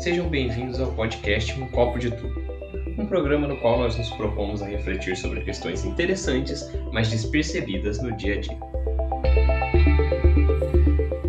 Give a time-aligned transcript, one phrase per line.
[0.00, 2.40] Sejam bem-vindos ao podcast Um Copo de Tudo,
[2.96, 8.16] um programa no qual nós nos propomos a refletir sobre questões interessantes, mas despercebidas no
[8.16, 8.58] dia a dia.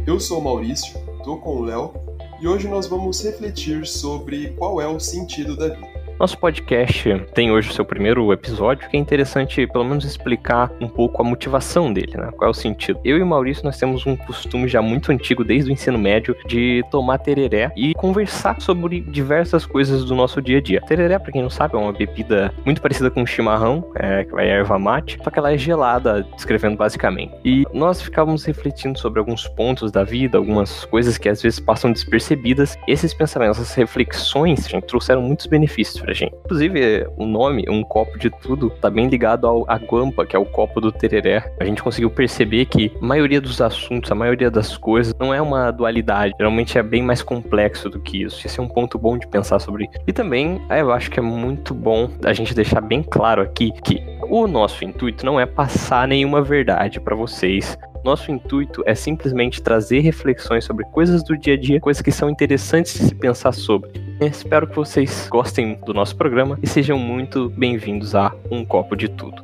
[0.08, 1.94] Eu sou Maurício, estou com o Léo
[2.40, 5.91] e hoje nós vamos refletir sobre qual é o sentido da vida.
[6.22, 10.88] Nosso podcast tem hoje o seu primeiro episódio, que é interessante pelo menos explicar um
[10.88, 12.30] pouco a motivação dele, né?
[12.38, 13.00] Qual é o sentido.
[13.04, 16.38] Eu e o Maurício, nós temos um costume já muito antigo, desde o ensino médio,
[16.46, 20.80] de tomar tereré e conversar sobre diversas coisas do nosso dia a dia.
[20.82, 24.48] Tereré, pra quem não sabe, é uma bebida muito parecida com chimarrão, é, que é
[24.48, 27.34] erva mate, só que ela é gelada, descrevendo basicamente.
[27.44, 31.92] E nós ficávamos refletindo sobre alguns pontos da vida, algumas coisas que às vezes passam
[31.92, 32.78] despercebidas.
[32.88, 36.11] Esses pensamentos, essas reflexões, gente, trouxeram muitos benefícios
[36.46, 40.40] Inclusive, o nome, um copo de tudo, tá bem ligado ao a guampa, que é
[40.40, 41.54] o copo do tereré.
[41.60, 45.42] A gente conseguiu perceber que a maioria dos assuntos, a maioria das coisas, não é
[45.42, 46.34] uma dualidade.
[46.38, 48.46] Geralmente é bem mais complexo do que isso.
[48.46, 49.90] Esse é um ponto bom de pensar sobre.
[50.08, 53.72] E também, é, eu acho que é muito bom a gente deixar bem claro aqui
[53.84, 57.78] que o nosso intuito não é passar nenhuma verdade para vocês.
[58.04, 62.32] Nosso intuito é simplesmente trazer reflexões sobre coisas do dia a dia, coisas que são
[62.32, 63.92] interessantes de se pensar sobre.
[64.20, 69.08] Espero que vocês gostem do nosso programa e sejam muito bem-vindos a Um Copo de
[69.08, 69.44] Tudo.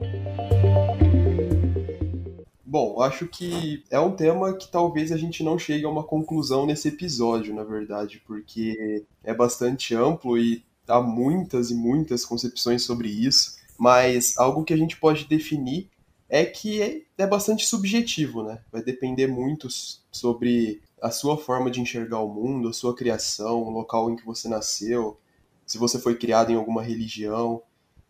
[2.65, 6.65] Bom, acho que é um tema que talvez a gente não chegue a uma conclusão
[6.65, 13.07] nesse episódio, na verdade, porque é bastante amplo e há muitas e muitas concepções sobre
[13.07, 15.87] isso, mas algo que a gente pode definir
[16.29, 18.59] é que é, é bastante subjetivo, né?
[18.71, 19.67] Vai depender muito
[20.11, 24.25] sobre a sua forma de enxergar o mundo, a sua criação, o local em que
[24.25, 25.17] você nasceu,
[25.65, 27.61] se você foi criado em alguma religião,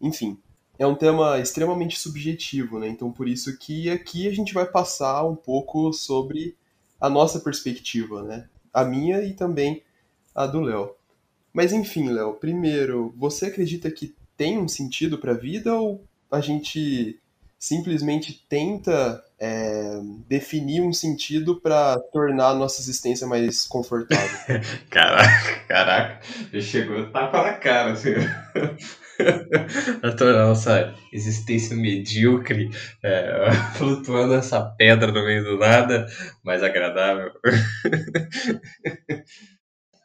[0.01, 0.37] enfim.
[0.79, 2.87] É um tema extremamente subjetivo, né?
[2.87, 6.55] Então por isso que aqui a gente vai passar um pouco sobre
[6.99, 8.47] a nossa perspectiva, né?
[8.73, 9.83] A minha e também
[10.33, 10.91] a do Léo.
[11.52, 16.39] Mas enfim, Léo, primeiro, você acredita que tem um sentido para a vida ou a
[16.39, 17.19] gente
[17.59, 24.61] simplesmente tenta é, definir um sentido para tornar a nossa existência mais confortável.
[24.89, 26.19] caraca, caraca,
[26.53, 28.13] já chegou tapa na cara, assim.
[30.03, 32.69] a nossa existência medíocre,
[33.03, 36.07] é, flutuando essa pedra no meio do nada,
[36.43, 37.31] mais agradável.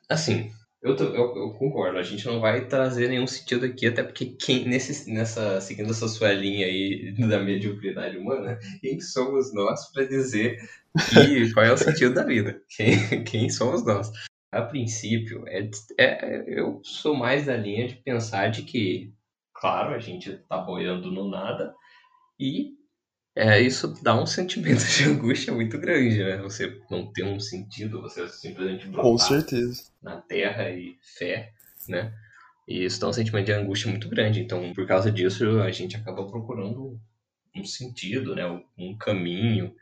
[0.08, 0.50] assim,
[0.82, 4.26] eu, tô, eu, eu, concordo, a gente não vai trazer nenhum sentido aqui, até porque
[4.26, 10.04] quem, nesse, nessa, seguindo essa sua linha aí da mediocridade humana, quem somos nós para
[10.04, 10.58] dizer
[11.08, 12.60] que, qual é o sentido da vida?
[12.68, 14.10] Quem, quem somos nós?
[14.50, 19.14] A princípio, é, é, eu sou mais da linha de pensar de que,
[19.54, 21.72] claro, a gente está boiando no nada
[22.38, 22.74] e
[23.34, 26.36] é, isso dá um sentimento de angústia muito grande, né?
[26.38, 29.84] Você não ter um sentido, você simplesmente Com certeza.
[30.02, 31.52] na terra e fé,
[31.88, 32.12] né?
[32.68, 34.40] E isso dá um sentimento de angústia muito grande.
[34.40, 37.00] Então, por causa disso, a gente acaba procurando
[37.56, 38.44] um sentido, né?
[38.78, 39.74] Um caminho,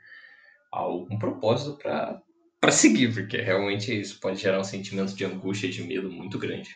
[0.71, 2.21] algum propósito para
[2.61, 6.38] para seguir, porque realmente isso pode gerar um sentimento de angústia e de medo muito
[6.38, 6.69] grande.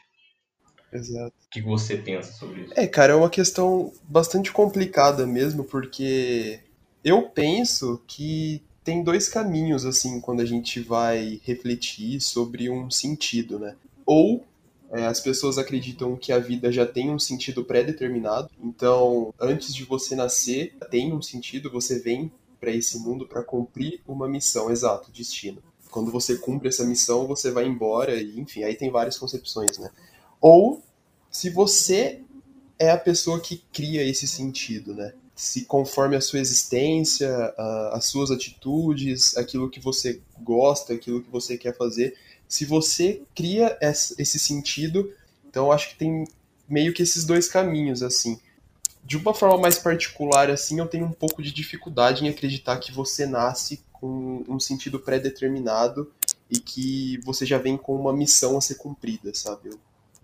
[0.91, 1.35] Exato.
[1.47, 2.73] O que você pensa sobre isso?
[2.75, 6.61] É, cara, é uma questão bastante complicada mesmo, porque
[7.05, 13.59] eu penso que tem dois caminhos, assim, quando a gente vai refletir sobre um sentido,
[13.59, 13.77] né?
[14.05, 14.45] Ou
[14.91, 19.85] é, as pessoas acreditam que a vida já tem um sentido pré-determinado, então antes de
[19.85, 25.11] você nascer, tem um sentido, você vem para esse mundo para cumprir uma missão, exato,
[25.13, 25.63] destino.
[25.91, 29.91] Quando você cumpre essa missão, você vai embora, e enfim, aí tem várias concepções, né?
[30.41, 30.83] Ou
[31.31, 32.21] se você
[32.79, 35.13] é a pessoa que cria esse sentido, né?
[35.35, 37.29] Se conforme a sua existência,
[37.59, 42.17] a, as suas atitudes, aquilo que você gosta, aquilo que você quer fazer,
[42.49, 45.13] se você cria esse sentido,
[45.49, 46.25] então acho que tem
[46.69, 48.39] meio que esses dois caminhos, assim.
[49.03, 52.93] De uma forma mais particular, assim, eu tenho um pouco de dificuldade em acreditar que
[52.93, 56.11] você nasce com um sentido pré-determinado
[56.51, 59.71] e que você já vem com uma missão a ser cumprida, sabe?
[59.71, 59.79] Eu,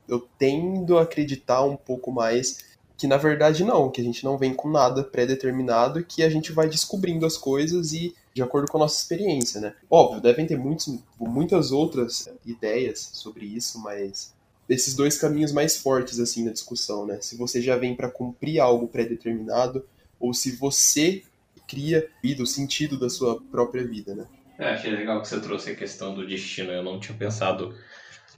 [0.09, 2.70] eu tendo a acreditar um pouco mais
[3.01, 6.53] que na verdade não, que a gente não vem com nada pré-determinado que a gente
[6.53, 9.73] vai descobrindo as coisas e de acordo com a nossa experiência, né?
[9.89, 14.35] Óbvio, devem ter muitos, muitas outras ideias sobre isso, mas
[14.69, 17.17] esses dois caminhos mais fortes assim na discussão, né?
[17.23, 19.83] Se você já vem para cumprir algo pré-determinado
[20.21, 21.23] ou se você
[21.67, 24.27] cria vida, o sentido da sua própria vida, né?
[24.59, 26.71] É, achei legal que você trouxe a questão do destino.
[26.71, 27.75] Eu não tinha pensado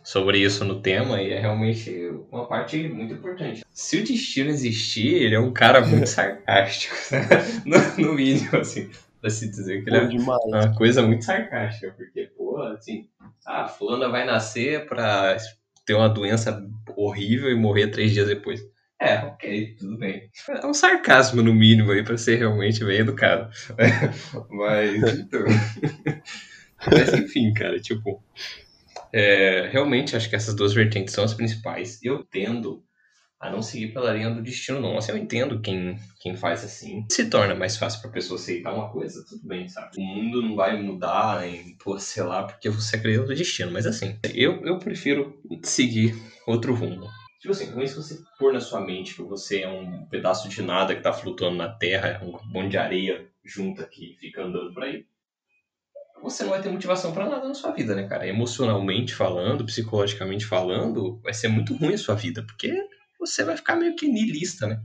[0.03, 3.65] sobre isso no tema e é realmente uma parte muito importante.
[3.73, 7.29] Se o destino existir, ele é um cara muito sarcástico, né?
[7.65, 8.91] no, no mínimo, assim,
[9.21, 10.45] pra se dizer que ele é demais.
[10.45, 13.09] uma coisa muito sarcástica, porque, pô, assim,
[13.47, 15.37] a fulana vai nascer pra
[15.87, 16.65] ter uma doença
[16.97, 18.61] horrível e morrer três dias depois.
[19.01, 20.31] É, ok, tudo bem.
[20.49, 23.51] É um sarcasmo, no mínimo, aí, pra ser realmente bem educado.
[24.49, 25.43] Mas, então...
[26.87, 28.23] Mas, enfim, cara, tipo...
[29.13, 32.03] É, realmente, acho que essas duas vertentes são as principais.
[32.03, 32.83] Eu tendo
[33.43, 34.97] a não seguir pela linha do destino, não.
[34.97, 37.05] Assim, eu entendo quem, quem faz assim.
[37.11, 39.99] Se torna mais fácil pra pessoa aceitar uma coisa, tudo bem, sabe?
[39.99, 43.73] O mundo não vai mudar em, pô, sei lá, porque você acredita no destino.
[43.73, 46.15] Mas assim, eu, eu prefiro seguir
[46.47, 47.09] outro rumo.
[47.41, 50.95] Tipo assim, se você pôr na sua mente que você é um pedaço de nada
[50.95, 55.05] que tá flutuando na terra, um monte de areia junta que fica andando por aí,
[56.23, 58.27] você não vai ter motivação para nada na sua vida, né, cara?
[58.27, 62.73] Emocionalmente falando, psicologicamente falando, vai ser muito ruim a sua vida, porque
[63.19, 64.81] você vai ficar meio que niilista, né?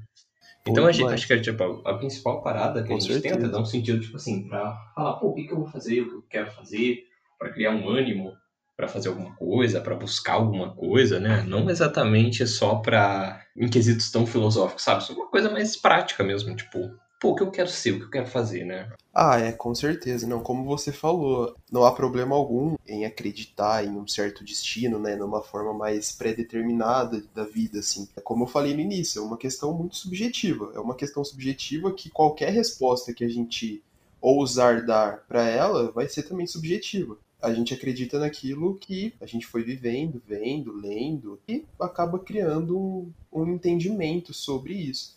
[0.68, 3.36] Então a gente, acho que tipo, a principal parada que Com a gente certeza.
[3.36, 5.68] tenta é dar um sentido, tipo assim, pra falar, pô, o que, que eu vou
[5.68, 7.04] fazer, o que eu quero fazer,
[7.40, 8.34] para criar um ânimo
[8.76, 11.44] para fazer alguma coisa, para buscar alguma coisa, né?
[11.48, 15.04] Não exatamente só para em quesitos tão filosóficos, sabe?
[15.04, 18.06] Só uma coisa mais prática mesmo, tipo, pô, o que eu quero ser, o que
[18.06, 18.92] eu quero fazer, né?
[19.14, 20.28] Ah, é, com certeza.
[20.28, 25.16] Não, como você falou, não há problema algum em acreditar em um certo destino, né,
[25.16, 28.08] numa forma mais pré-determinada da vida, assim.
[28.24, 30.72] Como eu falei no início, é uma questão muito subjetiva.
[30.76, 33.82] É uma questão subjetiva que qualquer resposta que a gente
[34.22, 37.18] ousar dar para ela vai ser também subjetiva.
[37.42, 43.12] A gente acredita naquilo que a gente foi vivendo, vendo, lendo e acaba criando um,
[43.32, 45.17] um entendimento sobre isso.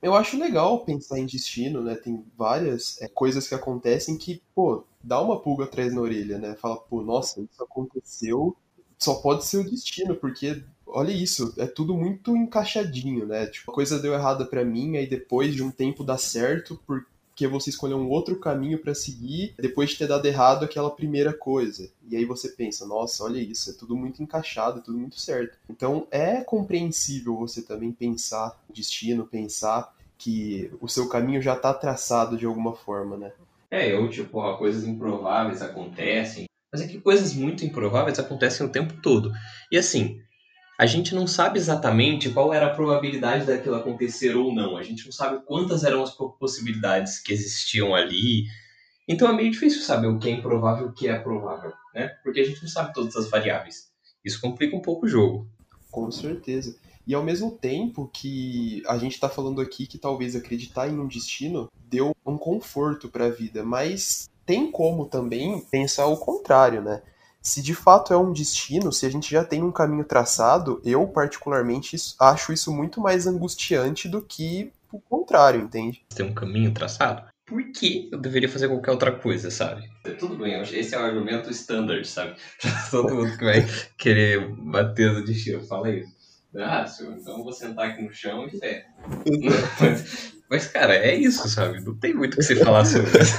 [0.00, 1.94] Eu acho legal pensar em destino, né?
[1.96, 6.54] Tem várias é, coisas que acontecem que, pô, dá uma pulga atrás na orelha, né?
[6.56, 8.56] Fala, pô, nossa, isso aconteceu,
[8.98, 13.46] só pode ser o destino, porque olha isso, é tudo muito encaixadinho, né?
[13.46, 16.80] Tipo, a coisa deu errada para mim, aí depois de um tempo dá certo,
[17.38, 21.32] porque você escolheu um outro caminho para seguir depois de ter dado errado aquela primeira
[21.32, 21.88] coisa.
[22.10, 25.56] E aí você pensa, nossa, olha isso, é tudo muito encaixado, é tudo muito certo.
[25.70, 32.36] Então é compreensível você também pensar destino, pensar que o seu caminho já está traçado
[32.36, 33.30] de alguma forma, né?
[33.70, 38.94] É, ou tipo, coisas improváveis acontecem, mas é que coisas muito improváveis acontecem o tempo
[39.00, 39.30] todo.
[39.70, 40.20] E assim,
[40.78, 44.76] a gente não sabe exatamente qual era a probabilidade daquilo acontecer ou não.
[44.76, 48.44] A gente não sabe quantas eram as possibilidades que existiam ali.
[49.08, 52.06] Então é meio difícil saber o que é improvável e o que é provável, né?
[52.22, 53.88] Porque a gente não sabe todas as variáveis.
[54.24, 55.50] Isso complica um pouco o jogo.
[55.90, 56.78] Com certeza.
[57.04, 61.08] E ao mesmo tempo que a gente está falando aqui que talvez acreditar em um
[61.08, 67.02] destino deu um conforto para a vida, mas tem como também pensar o contrário, né?
[67.48, 71.06] Se de fato é um destino, se a gente já tem um caminho traçado, eu
[71.08, 76.04] particularmente acho isso muito mais angustiante do que o contrário, entende?
[76.14, 77.26] Tem um caminho traçado?
[77.46, 79.88] por que eu deveria fazer qualquer outra coisa, sabe?
[80.18, 82.36] Tudo bem, esse é o argumento standard, sabe?
[82.90, 83.66] Todo mundo que vai
[83.96, 86.12] querer bater no destino fala isso.
[86.54, 88.86] Ah, senhor, então eu vou sentar aqui no chão e fé.
[89.80, 91.80] mas, mas, cara, é isso, sabe?
[91.84, 93.36] Não tem muito o que se falar sobre isso,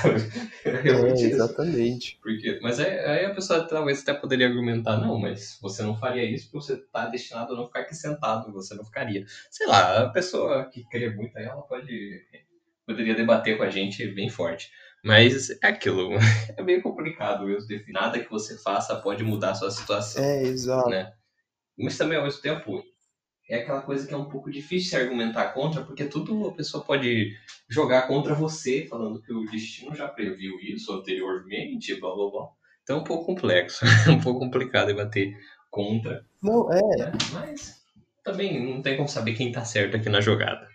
[0.65, 2.19] É, é exatamente.
[2.21, 6.23] Porque, mas aí, aí, a pessoa talvez até poderia argumentar, não, mas você não faria
[6.23, 9.25] isso porque você está destinado a não ficar aqui sentado, você não ficaria.
[9.49, 12.21] Sei lá, a pessoa que queria muito aí, ela pode
[12.85, 14.71] poderia debater com a gente bem forte.
[15.03, 16.11] Mas é aquilo,
[16.57, 17.67] é meio complicado mesmo.
[17.89, 20.23] Nada que você faça pode mudar a sua situação.
[20.23, 20.89] É, exato.
[20.89, 21.13] Né?
[21.77, 22.83] Mas também, ao mesmo tempo,
[23.49, 26.83] é aquela coisa que é um pouco difícil de argumentar contra, porque tudo a pessoa
[26.83, 27.35] pode
[27.67, 32.47] jogar contra você, falando que o destino já previu isso anteriormente, blá blá blá.
[32.83, 35.35] Então é um pouco complexo, é um pouco complicado debater
[35.71, 36.23] contra.
[36.41, 36.97] Não, é.
[36.97, 37.11] Né?
[37.33, 37.81] Mas
[38.23, 40.67] também não tem como saber quem tá certo aqui na jogada.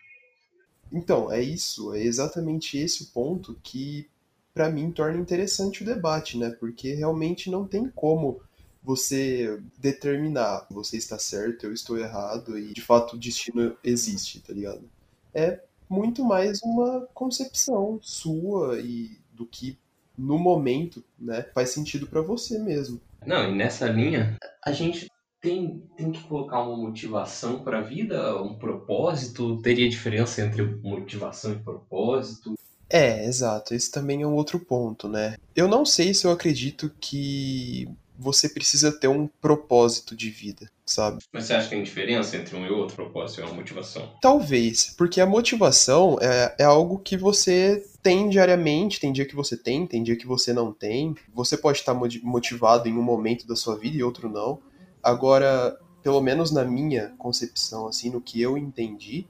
[0.92, 4.08] Então, é isso, é exatamente esse o ponto que
[4.52, 6.50] para mim torna interessante o debate, né?
[6.60, 8.40] Porque realmente não tem como
[8.84, 14.52] você determinar você está certo, eu estou errado e de fato o destino existe, tá
[14.52, 14.88] ligado?
[15.32, 19.78] É muito mais uma concepção sua e do que
[20.16, 23.00] no momento, né, faz sentido para você mesmo.
[23.26, 25.10] Não, e nessa linha, a gente
[25.40, 29.60] tem, tem que colocar uma motivação para a vida, um propósito?
[29.60, 32.54] Teria diferença entre motivação e propósito?
[32.88, 33.74] É, exato.
[33.74, 35.36] Esse também é um outro ponto, né?
[35.54, 37.88] Eu não sei se eu acredito que
[38.18, 41.24] você precisa ter um propósito de vida, sabe?
[41.32, 44.12] Mas você acha que tem diferença entre um e outro propósito e uma motivação?
[44.20, 49.56] Talvez, porque a motivação é, é algo que você tem diariamente, tem dia que você
[49.56, 51.14] tem, tem dia que você não tem.
[51.34, 54.60] Você pode estar motivado em um momento da sua vida e outro não.
[55.02, 59.26] Agora, pelo menos na minha concepção, assim, no que eu entendi,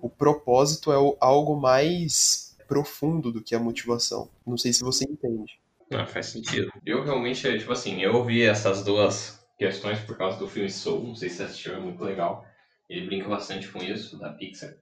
[0.00, 4.28] o propósito é algo mais profundo do que a motivação.
[4.46, 5.58] Não sei se você entende.
[5.90, 6.70] Não, faz sentido.
[6.84, 11.14] Eu realmente, tipo assim, eu ouvi essas duas questões por causa do filme Soul, não
[11.14, 12.44] sei se você assistiu, é muito legal.
[12.88, 14.74] Ele brinca bastante com isso, da Pixar.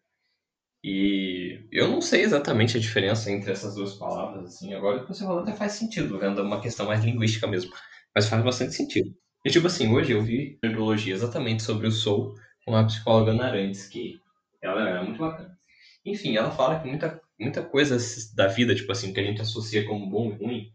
[0.85, 4.73] E eu não sei exatamente a diferença entre essas duas palavras, assim.
[4.75, 7.73] Agora que você falou até faz sentido, vendo uma questão mais linguística mesmo.
[8.15, 9.13] Mas faz bastante sentido.
[9.45, 12.35] E tipo assim, hoje eu vi neurologia exatamente sobre o Soul
[12.65, 14.21] com a psicóloga Narantes, que
[14.63, 15.59] ela é muito bacana.
[16.05, 17.97] Enfim, ela fala que muita, muita coisa
[18.35, 20.73] da vida, tipo assim, que a gente associa como bom e ruim,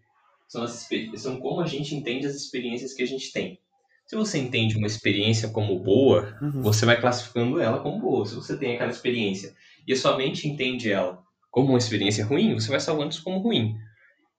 [0.51, 3.58] são, as, são como a gente entende as experiências que a gente tem.
[4.05, 6.62] Se você entende uma experiência como boa, uhum.
[6.62, 8.25] você vai classificando ela como boa.
[8.25, 9.55] Se você tem aquela experiência
[9.88, 13.39] e a sua mente entende ela como uma experiência ruim, você vai salvando isso como
[13.39, 13.77] ruim.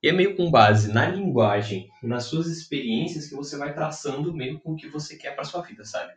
[0.03, 4.35] E é meio com base na linguagem e nas suas experiências que você vai traçando
[4.35, 6.13] meio com o que você quer para sua vida, sabe?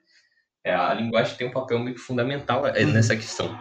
[0.61, 2.91] É, a linguagem tem um papel meio fundamental é, uhum.
[2.91, 3.57] nessa questão.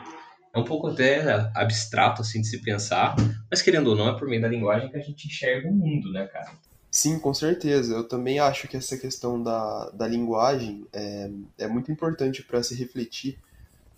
[0.54, 3.16] É um pouco até abstrato assim de se pensar,
[3.50, 6.12] mas querendo ou não, é por meio da linguagem que a gente enxerga o mundo,
[6.12, 6.52] né, cara?
[6.88, 7.92] Sim, com certeza.
[7.92, 12.76] Eu também acho que essa questão da, da linguagem é, é muito importante para se
[12.76, 13.36] refletir.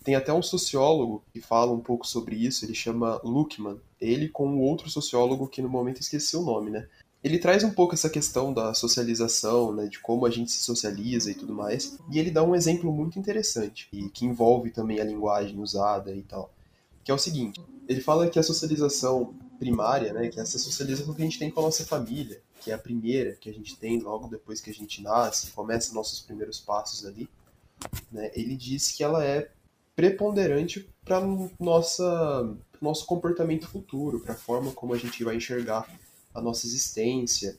[0.03, 3.77] Tem até um sociólogo que fala um pouco sobre isso, ele chama Luckman.
[4.01, 6.87] Ele com um outro sociólogo que no momento esqueci o nome, né?
[7.27, 11.29] Ele traz um pouco essa questão da socialização, né, de como a gente se socializa
[11.29, 15.05] e tudo mais, e ele dá um exemplo muito interessante, e que envolve também a
[15.05, 16.55] linguagem usada e tal,
[17.03, 21.15] que é o seguinte, ele fala que a socialização primária, né, que é essa socialização
[21.15, 23.77] que a gente tem com a nossa família, que é a primeira que a gente
[23.77, 27.29] tem logo depois que a gente nasce, começa nossos primeiros passos ali,
[28.13, 29.51] né, ele diz que ela é
[29.97, 31.21] preponderante para
[31.59, 35.89] nossa nosso comportamento futuro, para a forma como a gente vai enxergar
[36.37, 37.57] a nossa existência.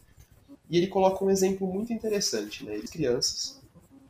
[0.69, 2.75] E ele coloca um exemplo muito interessante, né?
[2.75, 3.60] Eles crianças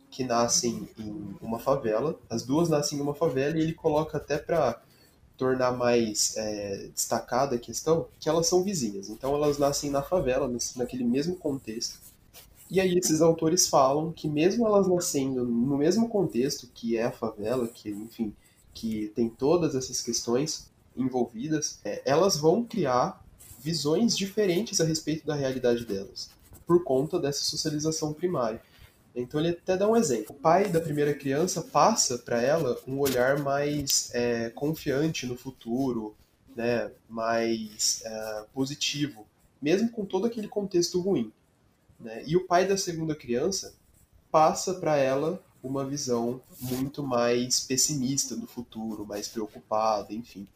[0.10, 4.38] que nascem em uma favela, as duas nascem em uma favela e ele coloca até
[4.38, 4.82] para
[5.38, 9.10] tornar mais é, destacada a questão, que elas são vizinhas.
[9.10, 12.00] Então elas nascem na favela, naquele mesmo contexto.
[12.70, 17.12] E aí esses autores falam que mesmo elas nascendo no mesmo contexto, que é a
[17.12, 18.34] favela, que enfim,
[18.74, 23.24] que tem todas essas questões envolvidas, é, elas vão criar
[23.68, 26.30] visões diferentes a respeito da realidade delas,
[26.66, 28.62] por conta dessa socialização primária.
[29.14, 30.34] Então ele até dá um exemplo.
[30.34, 36.16] O pai da primeira criança passa para ela um olhar mais é, confiante no futuro,
[36.56, 39.28] né, mais é, positivo,
[39.62, 41.30] mesmo com todo aquele contexto ruim.
[42.00, 42.24] Né?
[42.26, 43.74] E o pai da segunda criança
[44.32, 50.48] passa para ela uma visão muito mais pessimista do futuro, mais preocupada, enfim.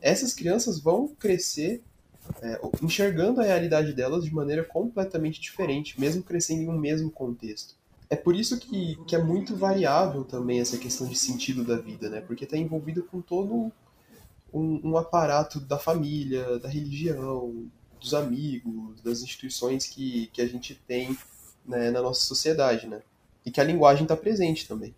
[0.00, 1.84] Essas crianças vão crescer
[2.42, 7.74] é, enxergando a realidade delas de maneira completamente diferente, mesmo crescendo em um mesmo contexto.
[8.10, 12.08] É por isso que, que é muito variável também essa questão de sentido da vida,
[12.08, 12.20] né?
[12.20, 13.70] Porque está envolvido com todo
[14.52, 17.66] um, um, aparato da família, da religião,
[18.00, 21.16] dos amigos, das instituições que, que a gente tem
[21.66, 23.02] né, na nossa sociedade, né?
[23.44, 24.94] E que a linguagem está presente também.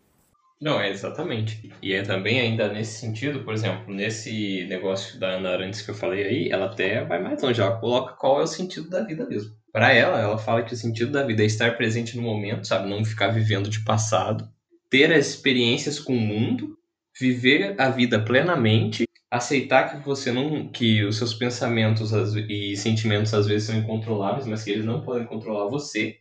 [0.60, 1.72] Não, é exatamente.
[1.80, 5.94] E é também ainda nesse sentido, por exemplo, nesse negócio da Ana Arantes que eu
[5.94, 9.26] falei aí, ela até vai mais longe, ela coloca qual é o sentido da vida
[9.26, 9.54] mesmo.
[9.72, 12.90] Para ela, ela fala que o sentido da vida é estar presente no momento, sabe,
[12.90, 14.46] não ficar vivendo de passado,
[14.90, 16.76] ter as experiências com o mundo,
[17.18, 22.12] viver a vida plenamente, aceitar que você não, que os seus pensamentos
[22.48, 26.18] e sentimentos às vezes são incontroláveis, mas que eles não podem controlar você.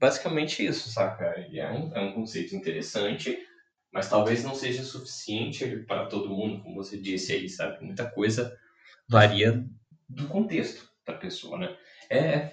[0.00, 1.24] Basicamente isso, saca?
[1.52, 3.36] É um, é um conceito interessante
[3.94, 7.84] mas talvez não seja suficiente para todo mundo, como você disse aí, sabe?
[7.84, 8.58] Muita coisa
[9.08, 9.64] varia
[10.08, 11.76] do contexto da pessoa, né?
[12.10, 12.50] É,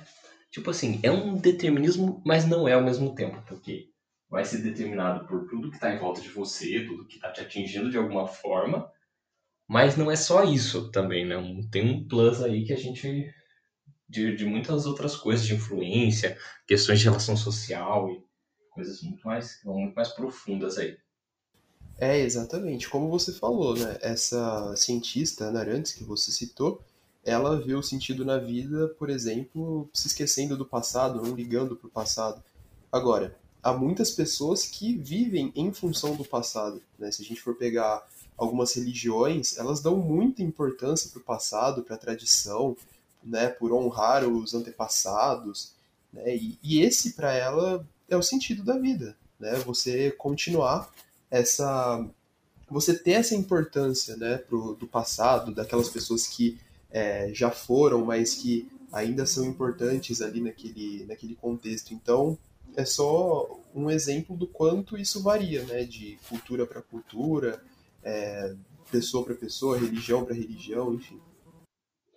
[0.52, 3.90] tipo assim, é um determinismo, mas não é ao mesmo tempo, porque
[4.30, 7.42] vai ser determinado por tudo que está em volta de você, tudo que está te
[7.42, 8.88] atingindo de alguma forma,
[9.68, 11.36] mas não é só isso também, né?
[11.72, 13.34] Tem um plus aí que a gente.
[14.08, 18.22] De, de muitas outras coisas, de influência, questões de relação social e
[18.70, 20.98] coisas muito mais, muito mais profundas aí.
[22.02, 22.90] É, exatamente.
[22.90, 23.96] Como você falou, né?
[24.02, 26.82] Essa cientista, Ana que você citou,
[27.24, 31.86] ela vê o sentido na vida, por exemplo, se esquecendo do passado, não ligando para
[31.88, 32.44] o passado.
[32.92, 36.82] Agora, há muitas pessoas que vivem em função do passado.
[36.98, 37.12] Né?
[37.12, 38.04] Se a gente for pegar
[38.36, 42.76] algumas religiões, elas dão muita importância para o passado, para a tradição,
[43.24, 43.48] né?
[43.48, 45.74] por honrar os antepassados.
[46.12, 46.36] Né?
[46.36, 49.16] E, e esse, para ela, é o sentido da vida.
[49.40, 49.54] Né?
[49.58, 50.92] Você continuar
[51.32, 52.06] essa
[52.70, 56.58] você ter essa importância né, pro, do passado, daquelas pessoas que
[56.90, 61.94] é, já foram, mas que ainda são importantes ali naquele, naquele contexto.
[61.94, 62.38] Então,
[62.76, 67.62] é só um exemplo do quanto isso varia, né, de cultura para cultura,
[68.04, 68.56] é,
[68.90, 71.20] pessoa para pessoa, religião para religião, enfim.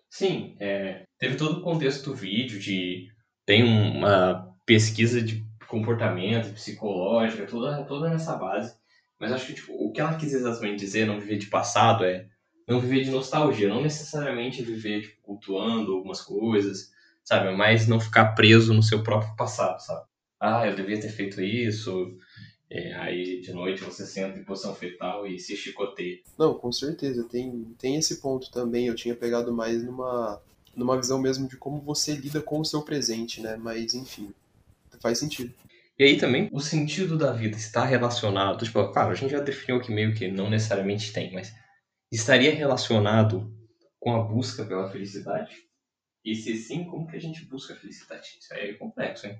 [0.08, 3.08] Sim, é, teve todo o contexto do vídeo de
[3.44, 8.76] tem uma pesquisa de comportamento, psicológica, toda, toda nessa base.
[9.24, 12.26] Mas acho que tipo, o que ela quis exatamente dizer, não viver de passado, é
[12.68, 16.90] não viver de nostalgia, não necessariamente viver tipo, cultuando algumas coisas,
[17.24, 17.56] sabe?
[17.56, 20.04] Mas não ficar preso no seu próprio passado, sabe?
[20.38, 22.14] Ah, eu devia ter feito isso.
[22.68, 26.18] É, aí de noite você senta em posição fetal e se chicoteia.
[26.38, 27.24] Não, com certeza.
[27.24, 28.88] Tem, tem esse ponto também.
[28.88, 30.38] Eu tinha pegado mais numa,
[30.76, 33.56] numa visão mesmo de como você lida com o seu presente, né?
[33.56, 34.34] Mas enfim,
[35.00, 35.54] faz sentido.
[35.98, 39.80] E aí também o sentido da vida está relacionado, tipo, claro, a gente já definiu
[39.80, 41.52] que meio que não necessariamente tem, mas
[42.10, 43.52] estaria relacionado
[44.00, 45.54] com a busca pela felicidade?
[46.24, 48.26] E se sim, como que a gente busca a felicidade?
[48.40, 49.38] Isso aí é complexo, hein?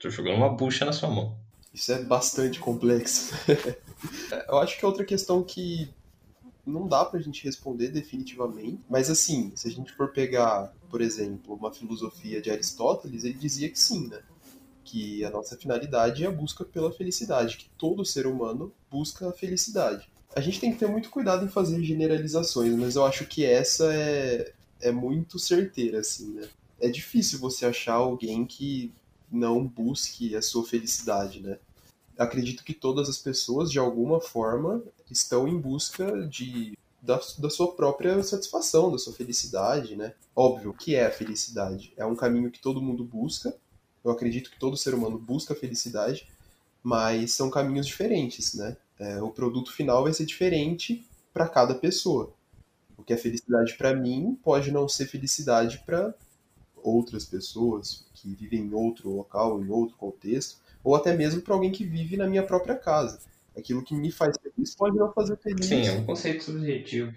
[0.00, 1.38] Tô jogando uma bucha na sua mão.
[1.72, 3.34] Isso é bastante complexo.
[4.48, 5.88] Eu acho que é outra questão que
[6.64, 11.54] não dá pra gente responder definitivamente, mas assim, se a gente for pegar, por exemplo,
[11.54, 14.20] uma filosofia de Aristóteles, ele dizia que sim, né?
[14.90, 19.32] Que a nossa finalidade é a busca pela felicidade, que todo ser humano busca a
[19.32, 20.08] felicidade.
[20.34, 23.92] A gente tem que ter muito cuidado em fazer generalizações, mas eu acho que essa
[23.92, 26.48] é, é muito certeira, assim, né?
[26.80, 28.90] É difícil você achar alguém que
[29.30, 31.58] não busque a sua felicidade, né?
[32.16, 37.72] Acredito que todas as pessoas, de alguma forma, estão em busca de da, da sua
[37.72, 40.14] própria satisfação, da sua felicidade, né?
[40.34, 41.92] Óbvio, o que é a felicidade?
[41.96, 43.54] É um caminho que todo mundo busca.
[44.04, 46.28] Eu acredito que todo ser humano busca felicidade,
[46.82, 48.76] mas são caminhos diferentes, né?
[48.98, 52.32] É, o produto final vai ser diferente para cada pessoa.
[52.96, 56.14] O que é felicidade para mim pode não ser felicidade para
[56.82, 61.70] outras pessoas que vivem em outro local, em outro contexto, ou até mesmo para alguém
[61.70, 63.20] que vive na minha própria casa.
[63.56, 65.66] Aquilo que me faz feliz pode não fazer feliz.
[65.66, 67.12] Sim, é um conceito subjetivo.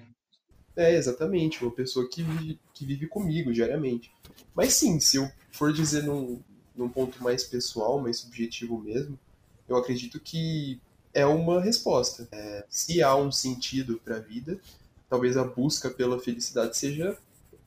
[0.75, 4.11] É, exatamente, uma pessoa que vive, que vive comigo diariamente.
[4.55, 6.41] Mas sim, se eu for dizer num,
[6.81, 9.17] num ponto mais pessoal, mais subjetivo mesmo,
[9.67, 10.79] eu acredito que
[11.13, 12.27] é uma resposta.
[12.31, 14.59] É, se há um sentido para a vida,
[15.09, 17.17] talvez a busca pela felicidade seja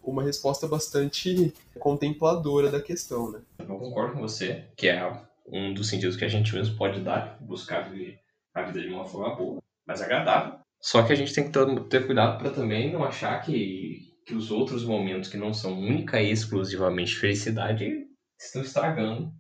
[0.03, 3.41] uma resposta bastante contempladora da questão, né?
[3.59, 5.11] Eu concordo com você, que é
[5.47, 8.19] um dos sentidos que a gente mesmo pode dar, buscar viver
[8.55, 10.59] a vida de uma forma boa, mais agradável.
[10.81, 14.51] Só que a gente tem que ter cuidado para também não achar que, que os
[14.51, 18.07] outros momentos que não são única e exclusivamente felicidade
[18.39, 19.33] estão estragando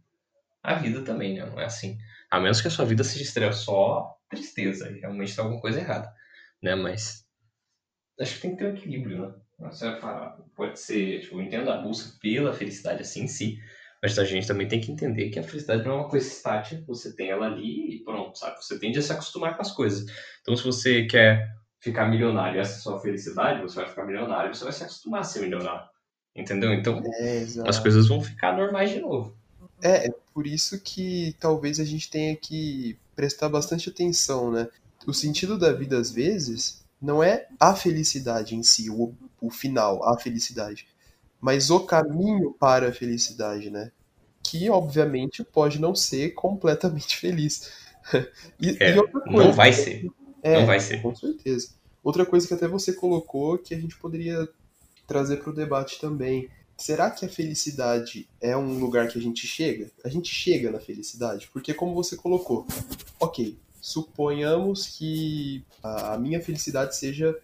[0.63, 1.45] a vida também, né?
[1.45, 1.99] Não é assim.
[2.31, 6.13] A menos que a sua vida seja só tristeza, e realmente está alguma coisa errada,
[6.63, 6.75] né?
[6.75, 7.27] Mas
[8.21, 9.35] acho que tem que ter um equilíbrio, né?
[9.71, 13.59] Você vai falar, pode ser, tipo, eu entendo a busca pela felicidade assim em si,
[14.03, 16.85] mas a gente também tem que entender que a felicidade não é uma coisa estática,
[16.87, 18.57] você tem ela ali e pronto, sabe?
[18.57, 20.05] Você tende a se acostumar com as coisas.
[20.43, 24.05] Então, se você quer ficar milionário e essa é a sua felicidade, você vai ficar
[24.05, 25.89] milionário você vai se acostumar a ser milionário.
[26.35, 26.75] Entendeu?
[26.75, 29.33] Então, é, as coisas vão ficar normais de novo.
[29.81, 34.69] É, é por isso que talvez a gente tenha que prestar bastante atenção, né?
[35.07, 40.03] O sentido da vida, às vezes, não é a felicidade em si, o, o final,
[40.09, 40.87] a felicidade,
[41.41, 43.93] mas o caminho para a felicidade, né?
[44.43, 47.71] Que, obviamente, pode não ser completamente feliz.
[48.59, 50.11] e, é, e outra coisa, não vai ser.
[50.43, 51.01] É, não vai ser.
[51.01, 51.69] Com certeza.
[52.03, 54.49] Outra coisa que até você colocou que a gente poderia
[55.07, 59.47] trazer para o debate também será que a felicidade é um lugar que a gente
[59.47, 59.91] chega?
[60.05, 61.49] A gente chega na felicidade?
[61.53, 62.67] Porque, como você colocou,
[63.19, 67.37] ok, suponhamos que a minha felicidade seja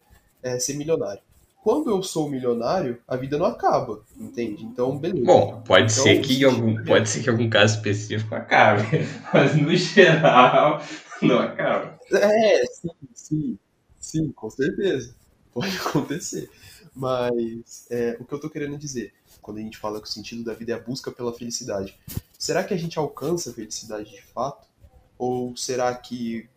[0.43, 1.23] é, ser milionário.
[1.63, 4.65] Quando eu sou milionário, a vida não acaba, entende?
[4.65, 5.27] Então, beleza.
[5.27, 8.83] Bom, pode então, ser que algum, pode ser que algum caso específico acabe,
[9.33, 10.83] mas no geral
[11.21, 12.01] não acaba.
[12.11, 13.59] É, sim, sim,
[13.99, 15.15] sim, com certeza.
[15.53, 16.49] Pode acontecer.
[16.95, 20.43] Mas é, o que eu tô querendo dizer, quando a gente fala que o sentido
[20.43, 21.99] da vida é a busca pela felicidade,
[22.39, 24.69] será que a gente alcança a felicidade de fato?
[25.19, 26.49] Ou será que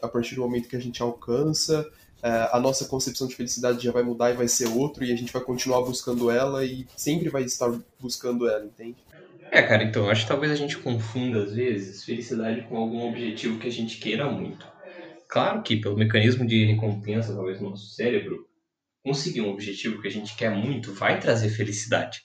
[0.00, 1.88] a partir do momento que a gente alcança,
[2.22, 5.16] é, a nossa concepção de felicidade já vai mudar e vai ser outro e a
[5.16, 8.96] gente vai continuar buscando ela e sempre vai estar buscando ela, entende?
[9.50, 13.58] É, cara, então acho que talvez a gente confunda às vezes felicidade com algum objetivo
[13.58, 14.66] que a gente queira muito.
[15.26, 18.46] Claro que pelo mecanismo de recompensa, talvez no nosso cérebro,
[19.08, 22.22] conseguir um objetivo que a gente quer muito vai trazer felicidade.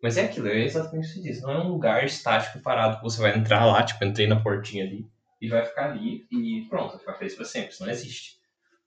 [0.00, 1.42] Mas é aquilo, é exatamente o que você disse.
[1.42, 4.84] Não é um lugar estático parado que você vai entrar lá, tipo, entrei na portinha
[4.84, 5.08] ali
[5.40, 7.70] e vai ficar ali e pronto, vai ficar feliz para sempre.
[7.70, 8.38] Isso não existe.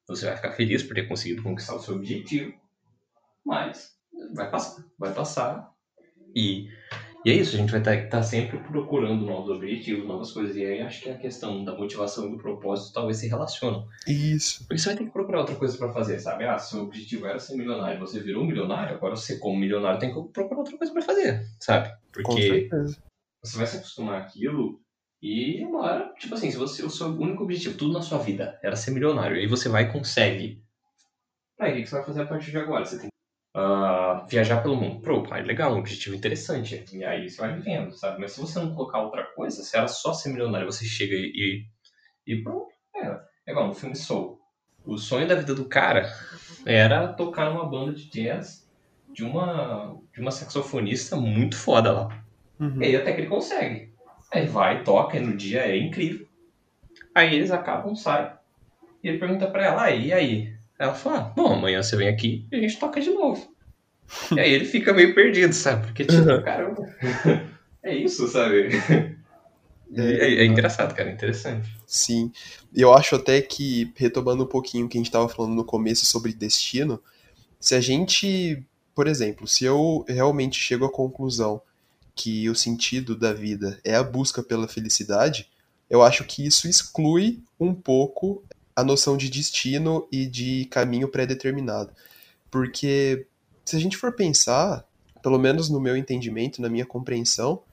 [0.07, 2.53] Você vai ficar feliz por ter conseguido conquistar o seu objetivo,
[3.45, 3.91] mas
[4.33, 5.69] vai passar, vai passar.
[6.33, 6.69] E
[7.27, 10.55] e é isso, a gente vai estar tá, tá sempre procurando novos objetivos, novas coisas.
[10.55, 13.85] E aí acho que a questão da motivação e do propósito talvez se relacionam.
[14.07, 14.59] Isso.
[14.65, 16.45] Porque você vai ter que procurar outra coisa para fazer, sabe?
[16.45, 20.07] Ah, seu objetivo era ser milionário, você virou um milionário, agora você, como milionário, tem
[20.07, 21.93] que procurar outra coisa para fazer, sabe?
[22.13, 22.69] Porque
[23.43, 24.79] você vai se acostumar àquilo
[25.21, 28.57] e uma hora, tipo assim, se você, o seu único objetivo, tudo na sua vida,
[28.63, 30.63] era ser milionário, e aí você vai e consegue.
[31.59, 32.85] Aí, o que você vai fazer a partir de agora?
[32.85, 33.16] Você tem que
[33.57, 35.01] uh, viajar pelo mundo.
[35.01, 36.85] Pô, pai, legal, um objetivo interessante.
[36.93, 38.21] E aí você vai vivendo, sabe?
[38.21, 41.65] Mas se você não colocar outra coisa, se era só ser milionário, você chega e,
[42.25, 42.67] e pronto.
[42.95, 43.07] É,
[43.47, 44.39] é igual no filme Soul.
[44.85, 46.09] O sonho da vida do cara
[46.65, 48.69] era tocar numa banda de jazz
[49.11, 52.23] de uma, de uma saxofonista muito foda lá.
[52.59, 52.81] Uhum.
[52.81, 53.93] E aí até que ele consegue.
[54.31, 56.27] Aí vai, toca, e no dia é incrível.
[57.15, 58.31] Aí eles acabam, saem.
[59.03, 60.56] E ele pergunta pra ela, ah, e aí?
[60.79, 63.51] Ela fala, bom, amanhã você vem aqui e a gente toca de novo.
[64.31, 65.87] e aí ele fica meio perdido, sabe?
[65.87, 66.43] Porque, tipo, uhum.
[66.43, 66.87] caramba,
[67.83, 68.69] é isso, sabe?
[69.95, 71.69] É, é, é, engraçado, cara, é interessante.
[71.85, 72.31] Sim.
[72.75, 76.05] Eu acho até que, retomando um pouquinho o que a gente estava falando no começo
[76.05, 77.01] sobre destino,
[77.59, 78.63] se a gente,
[78.93, 81.61] por exemplo, se eu realmente chego à conclusão
[82.13, 85.47] que o sentido da vida é a busca pela felicidade,
[85.89, 88.43] eu acho que isso exclui um pouco
[88.77, 91.89] a noção de destino e de caminho pré-determinado.
[92.51, 93.25] Porque
[93.65, 94.85] se a gente for pensar,
[95.23, 97.63] pelo menos no meu entendimento, na minha compreensão,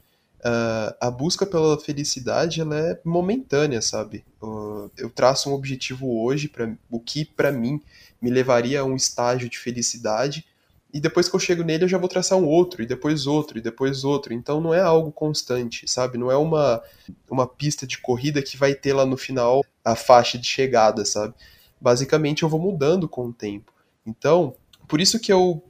[0.40, 4.24] uh, a busca pela felicidade ela é momentânea, sabe?
[4.42, 7.82] Uh, eu traço um objetivo hoje para o que para mim
[8.18, 10.46] me levaria a um estágio de felicidade
[10.94, 13.58] e depois que eu chego nele eu já vou traçar um outro, e depois outro,
[13.58, 14.32] e depois outro.
[14.32, 16.16] Então não é algo constante, sabe?
[16.16, 16.80] Não é uma,
[17.28, 21.34] uma pista de corrida que vai ter lá no final a faixa de chegada, sabe?
[21.80, 23.72] Basicamente eu vou mudando com o tempo.
[24.06, 24.54] Então,
[24.86, 25.64] por isso que eu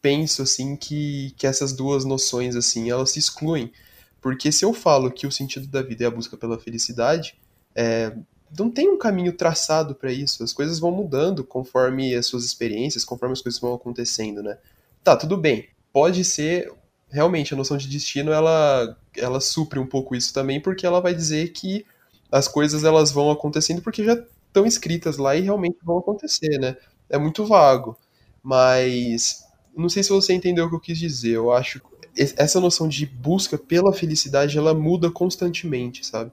[0.00, 3.72] penso assim que, que essas duas noções assim, elas se excluem.
[4.20, 7.36] Porque se eu falo que o sentido da vida é a busca pela felicidade,
[7.74, 8.16] é,
[8.58, 10.42] não tem um caminho traçado para isso.
[10.42, 14.58] As coisas vão mudando conforme as suas experiências, conforme as coisas vão acontecendo, né?
[15.02, 15.68] Tá, tudo bem.
[15.92, 16.72] Pode ser
[17.10, 21.14] realmente a noção de destino ela ela supre um pouco isso também, porque ela vai
[21.14, 21.84] dizer que
[22.30, 24.14] as coisas elas vão acontecendo porque já
[24.46, 26.76] estão escritas lá e realmente vão acontecer, né?
[27.08, 27.96] É muito vago.
[28.42, 29.44] Mas
[29.76, 31.32] não sei se você entendeu o que eu quis dizer.
[31.32, 36.30] Eu acho que essa noção de busca pela felicidade ela muda constantemente, sabe?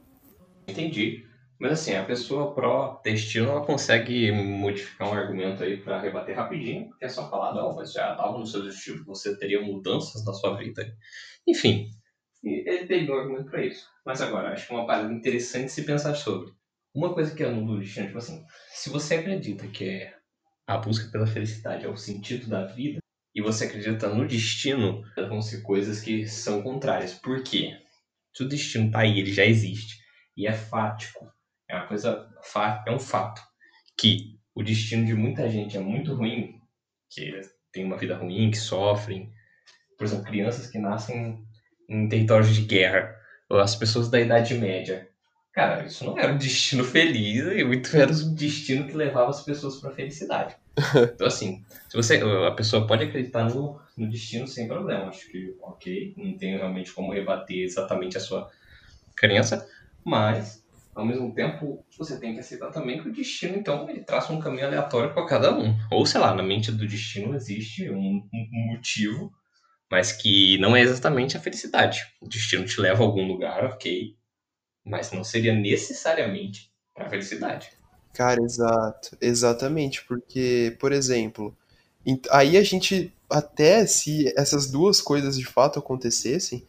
[0.67, 1.28] Entendi.
[1.59, 7.03] Mas assim, a pessoa pró-destino, ela consegue modificar um argumento aí para rebater rapidinho, porque
[7.03, 10.55] é só falar, não, mas já estava no seu destino, você teria mudanças na sua
[10.55, 10.95] vida.
[11.45, 11.89] Enfim,
[12.41, 13.85] ele tem um argumento para isso.
[14.05, 16.53] Mas agora, acho que é uma parada interessante se pensar sobre.
[16.95, 20.15] Uma coisa que é no destino, tipo assim, se você acredita que é
[20.65, 22.99] a busca pela felicidade é o sentido da vida,
[23.35, 27.13] e você acredita no destino, vão ser coisas que são contrárias.
[27.13, 27.77] Por quê?
[28.33, 29.97] Se o destino tá aí, ele já existe,
[30.37, 31.29] e é fático,
[31.69, 32.27] é uma coisa,
[32.85, 33.41] é um fato
[33.97, 36.59] que o destino de muita gente é muito ruim,
[37.09, 37.39] que
[37.71, 39.31] tem uma vida ruim, que sofrem.
[39.97, 41.45] Por exemplo, crianças que nascem
[41.87, 43.15] em territórios de guerra,
[43.47, 45.07] ou as pessoas da Idade Média.
[45.53, 49.43] Cara, isso não era um destino feliz, e muito era um destino que levava as
[49.43, 50.55] pessoas para a felicidade.
[51.13, 55.09] Então, assim, se você, a pessoa pode acreditar no, no destino sem problema.
[55.09, 58.49] Acho que, ok, não tenho realmente como rebater exatamente a sua
[59.15, 59.67] crença,
[60.05, 60.63] mas
[60.95, 64.39] ao mesmo tempo, você tem que aceitar também que o destino, então, ele traça um
[64.39, 65.75] caminho aleatório para cada um.
[65.91, 69.31] Ou, sei lá, na mente do destino existe um, um, motivo,
[69.89, 72.01] mas que não é exatamente a felicidade.
[72.21, 74.15] O destino te leva a algum lugar, ok,
[74.85, 77.71] mas não seria necessariamente a felicidade.
[78.13, 81.55] Cara, exato, exatamente, porque, por exemplo,
[82.31, 86.65] aí a gente, até se essas duas coisas de fato acontecessem,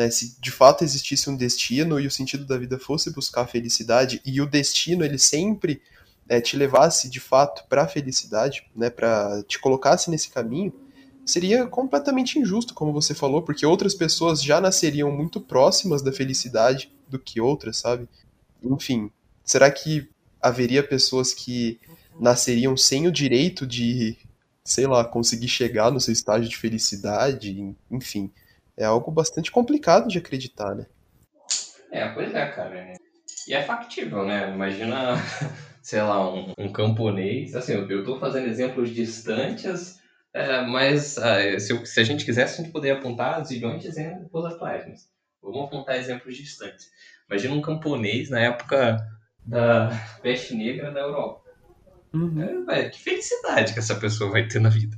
[0.00, 3.46] né, se de fato existisse um destino e o sentido da vida fosse buscar a
[3.46, 5.82] felicidade e o destino ele sempre
[6.26, 10.72] é, te levasse de fato para a felicidade, né, para te colocasse nesse caminho,
[11.26, 16.90] seria completamente injusto, como você falou, porque outras pessoas já nasceriam muito próximas da felicidade
[17.06, 18.08] do que outras, sabe?
[18.62, 19.10] Enfim,
[19.44, 20.08] será que
[20.40, 21.78] haveria pessoas que
[22.18, 24.16] nasceriam sem o direito de,
[24.64, 27.76] sei lá, conseguir chegar no seu estágio de felicidade?
[27.90, 28.30] Enfim,
[28.80, 30.86] é algo bastante complicado de acreditar, né?
[31.92, 32.94] É, pois é, cara.
[33.46, 34.52] E é factível, né?
[34.52, 35.16] Imagina,
[35.82, 37.54] sei lá, um, um camponês.
[37.54, 40.00] Assim, eu, eu tô fazendo exemplos distantes,
[40.32, 44.46] é, mas é, se, se, a gente quisesse, a gente poderia apontar zilhões de exemplos
[44.46, 44.86] atuais.
[44.88, 45.08] Mas
[45.42, 46.90] vamos apontar exemplos distantes.
[47.28, 48.96] Imagina um camponês na época
[49.44, 49.90] da
[50.22, 51.50] peste negra da Europa.
[52.14, 52.68] Uhum.
[52.70, 54.96] É, que felicidade que essa pessoa vai ter na vida.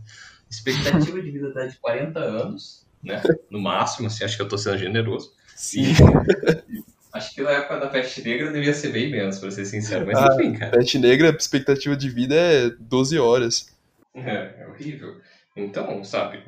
[0.48, 3.22] Expectativa de vida tá de 40 anos né?
[3.50, 5.32] No máximo, assim, acho que eu tô sendo generoso.
[5.54, 5.92] Sim.
[6.68, 10.06] E, acho que na época da peste negra devia ser bem menos, pra ser sincero.
[10.06, 10.76] Mas ah, enfim, cara.
[10.76, 13.66] Peste negra, a expectativa de vida é 12 horas.
[14.14, 15.20] É, é horrível.
[15.56, 16.42] Então, sabe,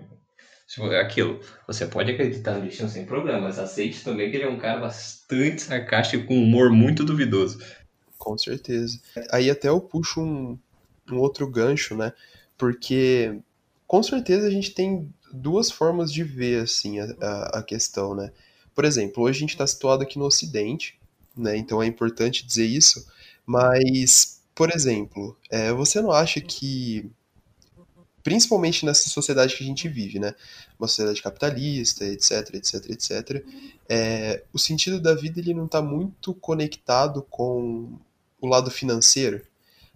[1.01, 4.59] Aquilo, você pode acreditar no destino sem problema, mas aceite também que ele é um
[4.59, 7.63] cara bastante sarcástico, com humor muito duvidoso.
[8.19, 8.99] Com certeza.
[9.31, 10.59] Aí até eu puxo um,
[11.13, 12.13] um outro gancho, né?
[12.57, 13.39] Porque
[13.87, 18.33] com certeza a gente tem duas formas de ver assim a, a, questão, né?
[18.75, 20.99] Por exemplo, hoje a gente está situado aqui no Ocidente,
[21.37, 21.57] né?
[21.57, 23.07] Então é importante dizer isso.
[23.47, 27.11] Mas, por exemplo, é, você não acha que
[28.23, 30.35] principalmente nessa sociedade que a gente vive, né?
[30.79, 33.45] Uma sociedade capitalista, etc, etc, etc.
[33.89, 37.99] É, o sentido da vida ele não está muito conectado com
[38.41, 39.43] o lado financeiro.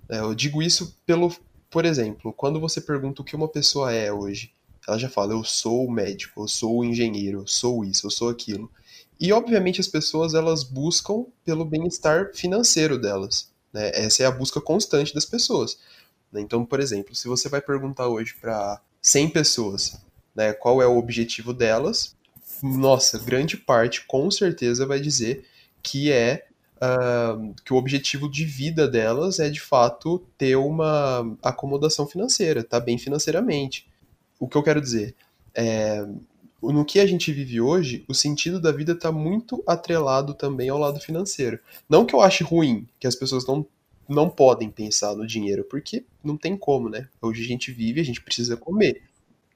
[0.09, 1.35] É, eu digo isso pelo,
[1.71, 4.53] por exemplo, quando você pergunta o que uma pessoa é hoje,
[4.89, 8.71] ela já fala: eu sou médico, eu sou engenheiro, eu sou isso, eu sou aquilo.
[9.21, 13.51] E obviamente as pessoas elas buscam pelo bem-estar financeiro delas.
[13.73, 13.91] Né?
[13.93, 15.79] Essa é a busca constante das pessoas.
[16.33, 16.41] Né?
[16.41, 20.01] Então, por exemplo, se você vai perguntar hoje para 100 pessoas
[20.35, 22.17] né, qual é o objetivo delas,
[22.63, 25.45] nossa, grande parte com certeza vai dizer
[25.83, 26.47] que é
[26.77, 32.81] uh, que o objetivo de vida delas é de fato ter uma acomodação financeira, tá
[32.81, 33.87] bem financeiramente.
[34.39, 35.15] O que eu quero dizer
[35.55, 36.07] é
[36.61, 40.79] no que a gente vive hoje, o sentido da vida está muito atrelado também ao
[40.79, 41.61] lado financeiro.
[41.89, 43.67] Não que eu ache ruim que as pessoas não
[44.09, 47.09] não podem pensar no dinheiro, porque não tem como, né?
[47.21, 49.03] Hoje a gente vive, a gente precisa comer.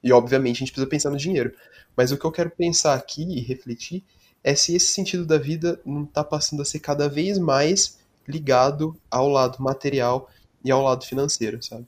[0.05, 1.55] E obviamente a gente precisa pensar no dinheiro.
[1.97, 4.05] Mas o que eu quero pensar aqui e refletir
[4.45, 8.95] é se esse sentido da vida não está passando a ser cada vez mais ligado
[9.11, 10.29] ao lado material
[10.65, 11.87] e ao lado financeiro, sabe?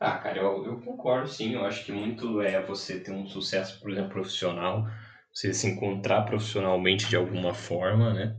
[0.00, 1.52] Ah, cara, eu, eu concordo sim.
[1.54, 4.86] Eu acho que muito é você ter um sucesso, por exemplo, profissional,
[5.32, 8.36] você se encontrar profissionalmente de alguma forma, né?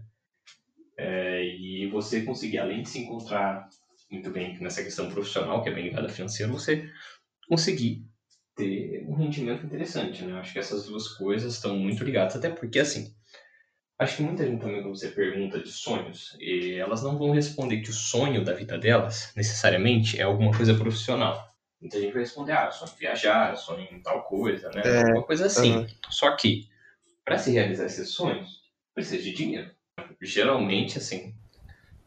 [0.98, 3.70] É, e você conseguir, além de se encontrar
[4.12, 6.90] muito bem nessa questão profissional, que é bem ligada financeira, você
[7.48, 8.06] conseguir
[8.56, 10.40] ter um rendimento interessante, né?
[10.40, 13.14] Acho que essas duas coisas estão muito ligadas, até porque, assim,
[14.00, 16.38] acho que muita gente também, quando você pergunta de sonhos,
[16.78, 21.48] elas não vão responder que o sonho da vida delas, necessariamente, é alguma coisa profissional.
[21.80, 24.82] Muita gente vai responder, ah, sonho em viajar, sonho em tal coisa, né?
[24.84, 25.78] É, Alguma coisa assim.
[25.78, 25.88] Uhum.
[26.10, 26.68] Só que,
[27.24, 29.72] para se realizar esses sonhos, precisa de dinheiro
[30.22, 31.34] geralmente, assim,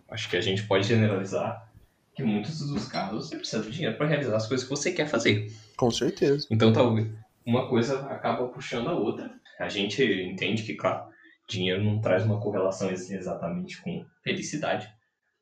[0.09, 1.71] acho que a gente pode generalizar
[2.15, 5.07] que muitos dos casos você precisa de dinheiro para realizar as coisas que você quer
[5.07, 5.51] fazer.
[5.77, 6.47] Com certeza.
[6.51, 7.09] Então, talvez
[7.45, 9.31] uma coisa acaba puxando a outra.
[9.59, 11.12] A gente entende que, claro,
[11.49, 14.89] dinheiro não traz uma correlação exatamente com felicidade,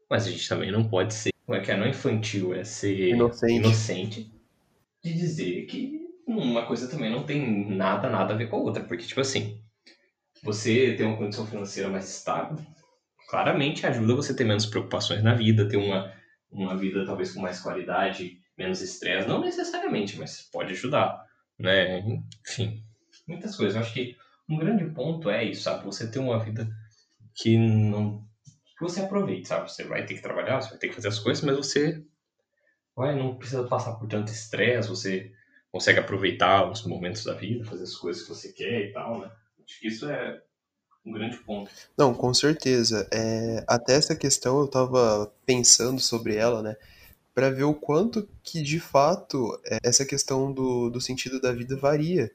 [0.09, 3.11] mas a gente também não pode ser, não é que é não infantil, é ser
[3.11, 3.55] inocente.
[3.55, 4.33] inocente
[5.03, 8.85] de dizer que uma coisa também não tem nada, nada a ver com a outra,
[8.85, 9.61] porque, tipo assim,
[10.43, 12.59] você ter uma condição financeira mais estável,
[13.29, 16.13] claramente ajuda você a ter menos preocupações na vida, ter uma,
[16.51, 21.25] uma vida talvez com mais qualidade, menos estresse, não necessariamente, mas pode ajudar,
[21.59, 22.01] né?
[22.47, 22.83] Enfim,
[23.27, 23.75] muitas coisas.
[23.75, 24.17] Eu acho que
[24.51, 25.85] um grande ponto é isso, sabe?
[25.85, 26.69] Você ter uma vida
[27.35, 28.29] que não
[28.77, 29.71] que você aproveite, sabe?
[29.71, 32.03] Você vai ter que trabalhar, você vai ter que fazer as coisas, mas você
[32.97, 35.31] vai, não precisa passar por tanto estresse, você
[35.71, 39.31] consegue aproveitar os momentos da vida, fazer as coisas que você quer e tal, né?
[39.63, 40.41] Acho que isso é
[41.05, 41.71] um grande ponto.
[41.97, 43.07] Não, com certeza.
[43.13, 46.77] É, até essa questão eu estava pensando sobre ela, né?
[47.35, 51.77] Para ver o quanto que de fato é, essa questão do, do sentido da vida
[51.77, 52.31] varia.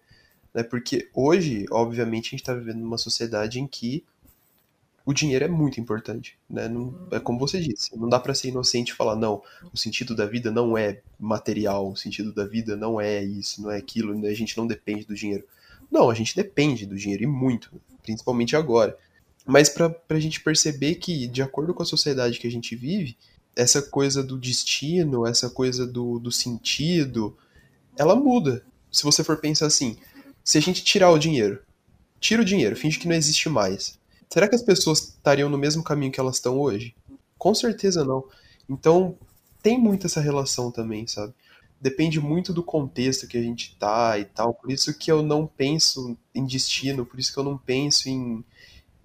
[0.56, 0.64] Né?
[0.64, 4.06] Porque hoje, obviamente, a gente está vivendo numa sociedade em que
[5.06, 6.68] o dinheiro é muito importante, né?
[6.68, 10.16] Não, é como você disse, não dá para ser inocente e falar não, o sentido
[10.16, 14.14] da vida não é material, o sentido da vida não é isso, não é aquilo,
[14.26, 15.44] a gente não depende do dinheiro.
[15.92, 17.70] Não, a gente depende do dinheiro e muito,
[18.02, 18.98] principalmente agora.
[19.46, 23.16] Mas para a gente perceber que, de acordo com a sociedade que a gente vive,
[23.56, 27.38] essa coisa do destino, essa coisa do, do sentido,
[27.96, 28.66] ela muda.
[28.92, 29.98] Se você for pensar assim,
[30.46, 31.62] se a gente tirar o dinheiro,
[32.22, 34.00] tira o dinheiro, finge que não existe mais.
[34.30, 36.96] Será que as pessoas estariam no mesmo caminho que elas estão hoje?
[37.38, 38.24] Com certeza não.
[38.70, 39.18] Então,
[39.62, 41.34] tem muito essa relação também, sabe?
[41.80, 44.54] depende muito do contexto que a gente tá e tal.
[44.54, 48.44] Por isso que eu não penso em destino, por isso que eu não penso em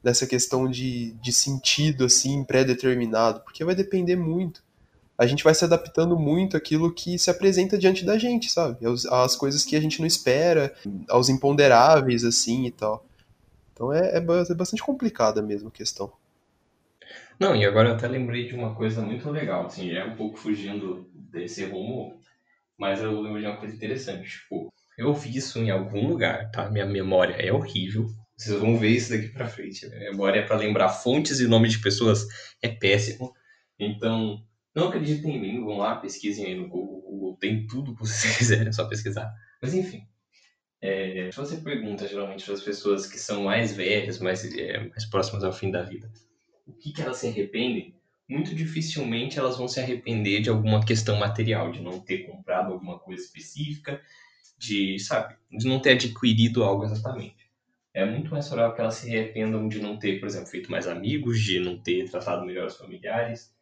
[0.03, 4.63] nessa questão de, de sentido assim pré-determinado, porque vai depender muito.
[5.21, 8.79] A gente vai se adaptando muito àquilo que se apresenta diante da gente, sabe?
[9.11, 10.75] Às coisas que a gente não espera,
[11.09, 13.05] aos imponderáveis, assim e tal.
[13.75, 16.11] Então é, é, é bastante complicada mesmo a questão.
[17.39, 20.37] Não, e agora eu até lembrei de uma coisa muito legal, assim, é um pouco
[20.37, 22.21] fugindo desse rumo
[22.81, 26.71] mas eu lembro de uma coisa interessante, tipo, eu vi isso em algum lugar, tá?
[26.71, 28.09] Minha memória é horrível.
[28.35, 29.87] Vocês vão ver isso daqui pra frente.
[29.87, 32.27] Minha memória é pra lembrar fontes e nomes de pessoas
[32.63, 33.35] é péssimo.
[33.79, 34.43] Então,
[34.75, 37.03] não acreditem em mim, vão lá, pesquisem aí no Google.
[37.03, 39.33] Google tem tudo que vocês quiserem, é só pesquisar.
[39.63, 40.07] Mas enfim,
[40.83, 45.05] É, se você pergunta geralmente para as pessoas que são mais velhas, mais, é, mais
[45.07, 46.11] próximas ao fim da vida,
[46.67, 47.95] o que, que elas se arrependem,
[48.29, 52.99] muito dificilmente elas vão se arrepender de alguma questão material, de não ter comprado alguma
[52.99, 54.01] coisa específica,
[54.59, 57.51] de, sabe, de não ter adquirido algo exatamente.
[57.95, 60.87] É muito mais provável que elas se arrependam de não ter, por exemplo, feito mais
[60.87, 63.53] amigos, de não ter tratado melhor os familiares,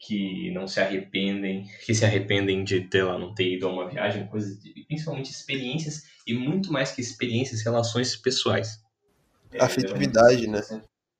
[0.00, 3.86] que não se arrependem, que se arrependem de ter lá não ter ido a uma
[3.86, 8.82] viagem, coisas, de, principalmente experiências e muito mais que experiências, relações pessoais.
[9.52, 10.62] É, Afetividade, né?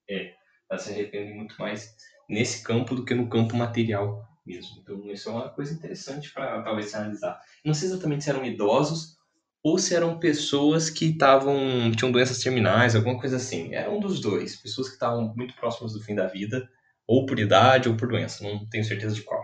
[0.08, 0.32] É,
[0.68, 1.94] elas se arrependem muito mais
[2.26, 4.78] nesse campo do que no campo material mesmo.
[4.80, 7.38] Então isso é uma coisa interessante para talvez analisar.
[7.62, 9.18] Não sei exatamente se eram idosos
[9.62, 13.74] ou se eram pessoas que estavam tinham doenças terminais, alguma coisa assim.
[13.74, 16.66] Era um dos dois, pessoas que estavam muito próximas do fim da vida
[17.10, 19.42] ou por idade ou por doença, não tenho certeza de qual.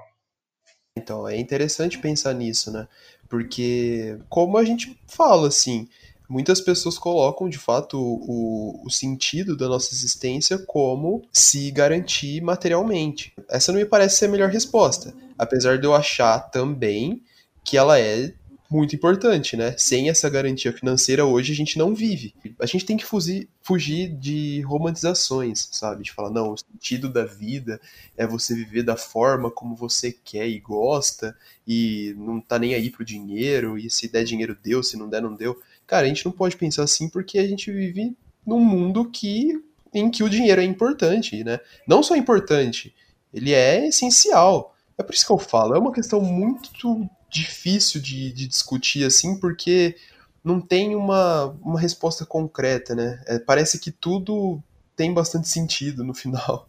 [0.97, 2.87] Então, é interessante pensar nisso, né?
[3.29, 5.89] Porque, como a gente fala, assim,
[6.29, 13.35] muitas pessoas colocam, de fato, o, o sentido da nossa existência como se garantir materialmente.
[13.51, 15.13] Essa não me parece ser a melhor resposta.
[15.37, 17.21] Apesar de eu achar também
[17.65, 18.33] que ela é
[18.71, 19.75] muito importante, né?
[19.79, 22.35] Sem essa garantia financeira, hoje a gente não vive.
[22.61, 26.03] A gente tem que fugir, fugir de romantizações, sabe?
[26.03, 27.81] De falar, não, o sentido da vida
[28.17, 32.91] é você viver da forma como você quer e gosta, e não tá nem aí
[32.91, 35.61] pro dinheiro, e se der dinheiro deu, se não der não deu.
[35.87, 39.63] Cara, a gente não pode pensar assim porque a gente vive num mundo que
[39.95, 41.59] em que o dinheiro é importante, né?
[41.87, 42.95] Não só importante,
[43.33, 44.75] ele é essencial.
[44.99, 49.39] É por isso que eu falo, é uma questão muito difícil de, de discutir assim,
[49.39, 49.97] porque
[50.43, 53.23] não tem uma, uma resposta concreta, né?
[53.27, 54.62] É, parece que tudo
[54.95, 56.69] tem bastante sentido no final.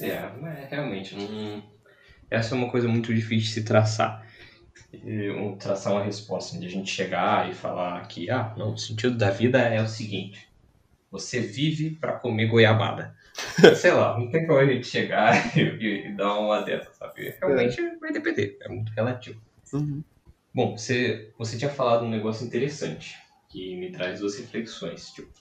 [0.00, 1.62] É, é realmente, não...
[2.30, 4.26] essa é uma coisa muito difícil de se traçar.
[5.04, 9.16] Um, traçar uma resposta, de a gente chegar e falar que, ah, não, o sentido
[9.16, 10.48] da vida é o seguinte:
[11.10, 13.14] você vive para comer goiabada.
[13.76, 17.34] Sei lá, não tem como a gente chegar e, e dar uma dessa, sabe?
[17.40, 17.96] Realmente é.
[17.96, 19.40] vai depender, é muito relativo.
[19.74, 20.02] Uhum.
[20.54, 23.16] Bom, você, você tinha falado um negócio interessante
[23.48, 25.10] que me traz duas reflexões.
[25.10, 25.32] Tipo,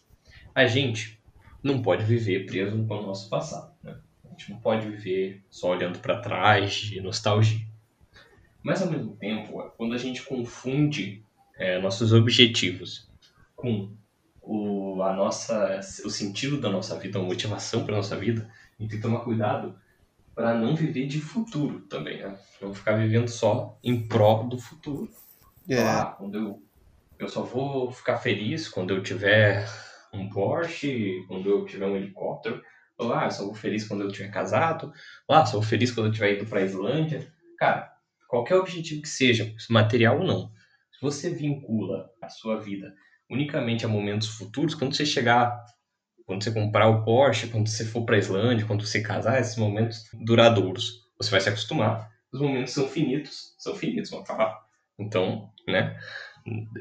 [0.55, 1.19] a gente
[1.61, 3.71] não pode viver preso no nosso passado.
[3.83, 3.95] Né?
[4.25, 7.65] A gente não pode viver só olhando para trás de nostalgia.
[8.63, 11.23] Mas ao mesmo tempo, quando a gente confunde
[11.57, 13.07] é, nossos objetivos
[13.55, 13.91] com
[14.41, 18.91] o, a nossa, o sentido da nossa vida, a motivação para nossa vida, a gente
[18.91, 19.75] tem que tomar cuidado
[20.35, 22.37] para não viver de futuro também, né?
[22.61, 25.09] Não ficar vivendo só em pró do futuro.
[25.69, 25.81] É.
[25.81, 26.63] Ah, quando eu,
[27.19, 29.67] eu só vou ficar feliz quando eu tiver
[30.13, 32.61] um Porsche, quando eu tiver um helicóptero.
[32.97, 34.91] Ou, ah, eu só vou feliz quando eu tiver casado.
[35.27, 37.31] Ou, ah, só vou feliz quando eu tiver ido para a Islândia.
[37.57, 37.91] Cara,
[38.27, 40.51] qualquer objetivo que seja, material ou não,
[40.91, 42.93] se você vincula a sua vida
[43.29, 45.63] unicamente a momentos futuros, quando você chegar
[46.25, 49.57] quando você comprar o Porsche, quando você for para a Islândia, quando você casar, esses
[49.57, 52.09] momentos duradouros, você vai se acostumar.
[52.31, 54.59] Os momentos são finitos, são finitos, vão acabar.
[54.97, 55.97] Então, né,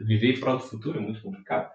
[0.04, 1.70] viver para o futuro é muito complicado.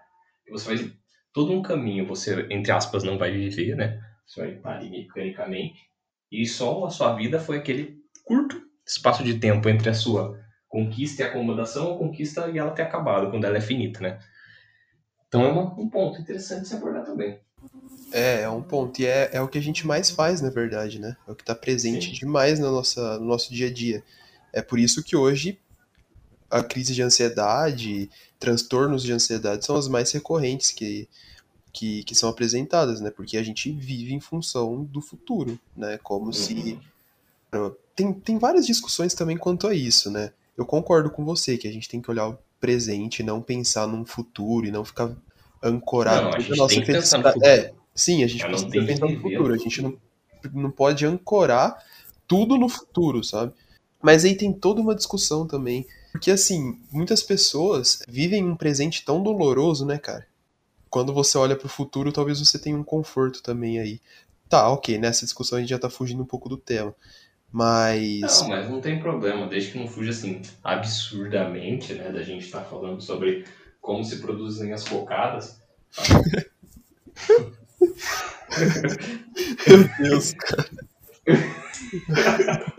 [0.50, 0.92] Você vai
[1.32, 4.00] todo um caminho, você entre aspas não vai viver, né?
[4.26, 5.88] Você vai ali mecanicamente
[6.30, 11.22] e só a sua vida foi aquele curto espaço de tempo entre a sua conquista
[11.22, 14.18] e acomodação, a conquista e ela ter acabado quando ela é finita, né?
[15.28, 17.38] Então é uma, um ponto interessante de se abordar também.
[18.10, 19.00] É, é um ponto.
[19.00, 21.16] E é, é o que a gente mais faz, na verdade, né?
[21.26, 22.12] É o que está presente Sim.
[22.12, 24.02] demais na nossa, no nosso dia a dia.
[24.52, 25.58] É por isso que hoje
[26.50, 31.06] a crise de ansiedade, transtornos de ansiedade são as mais recorrentes que,
[31.72, 33.10] que, que são apresentadas, né?
[33.10, 35.98] Porque a gente vive em função do futuro, né?
[36.02, 36.32] Como uhum.
[36.32, 36.78] se.
[37.94, 40.32] Tem, tem várias discussões também quanto a isso, né?
[40.56, 44.04] Eu concordo com você que a gente tem que olhar o presente, não pensar num
[44.04, 45.14] futuro e não ficar
[46.22, 47.44] não, toda a nossa felicidade.
[47.44, 49.54] É, sim, a gente Eu precisa pensar no futuro.
[49.54, 49.96] A gente não,
[50.52, 51.82] não pode ancorar
[52.26, 53.52] tudo no futuro, sabe?
[54.02, 55.86] Mas aí tem toda uma discussão também.
[56.12, 60.26] Porque, assim, muitas pessoas vivem um presente tão doloroso, né, cara?
[60.88, 64.00] Quando você olha pro futuro, talvez você tenha um conforto também aí.
[64.48, 66.94] Tá, ok, nessa discussão a gente já tá fugindo um pouco do tema.
[67.50, 68.42] Mas.
[68.42, 72.10] Não, mas não tem problema, desde que não fuja assim absurdamente, né?
[72.12, 73.44] Da gente estar tá falando sobre
[73.80, 75.60] como se produzem as cocadas.
[79.66, 80.68] Meu Deus, cara.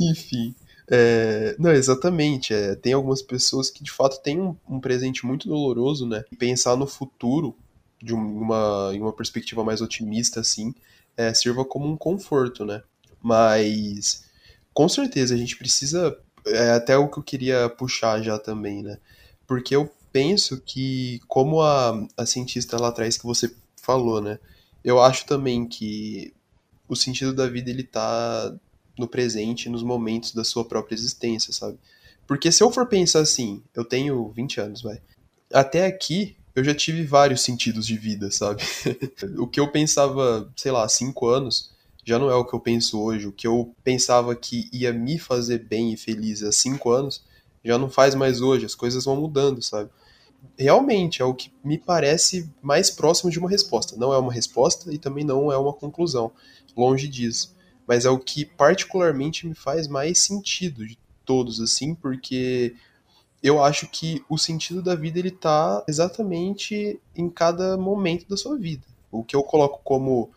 [0.00, 0.54] Enfim.
[0.90, 2.54] É, não, exatamente.
[2.54, 6.24] É, tem algumas pessoas que de fato têm um, um, presente muito doloroso, né?
[6.30, 7.56] E pensar no futuro
[8.02, 10.74] de uma, em uma perspectiva mais otimista, assim,
[11.16, 12.82] é, sirva como um conforto, né?
[13.22, 14.24] Mas
[14.74, 16.18] com certeza a gente precisa.
[16.46, 18.98] É até o que eu queria puxar já também, né?
[19.46, 24.38] Porque eu penso que, como a, a cientista lá atrás que você falou, né?
[24.84, 26.34] Eu acho também que
[26.88, 28.54] o sentido da vida ele tá
[28.98, 31.78] no presente, nos momentos da sua própria existência, sabe?
[32.26, 35.00] Porque se eu for pensar assim, eu tenho 20 anos, vai.
[35.52, 38.62] Até aqui eu já tive vários sentidos de vida, sabe?
[39.38, 41.71] o que eu pensava, sei lá, 5 anos,
[42.04, 43.26] já não é o que eu penso hoje.
[43.26, 47.24] O que eu pensava que ia me fazer bem e feliz há 5 anos,
[47.64, 48.66] já não faz mais hoje.
[48.66, 49.90] As coisas vão mudando, sabe?
[50.58, 53.96] Realmente é o que me parece mais próximo de uma resposta.
[53.96, 56.32] Não é uma resposta e também não é uma conclusão.
[56.76, 57.54] Longe disso.
[57.86, 62.74] Mas é o que particularmente me faz mais sentido de todos, assim, porque
[63.42, 68.56] eu acho que o sentido da vida ele tá exatamente em cada momento da sua
[68.56, 68.84] vida.
[69.10, 70.30] O que eu coloco como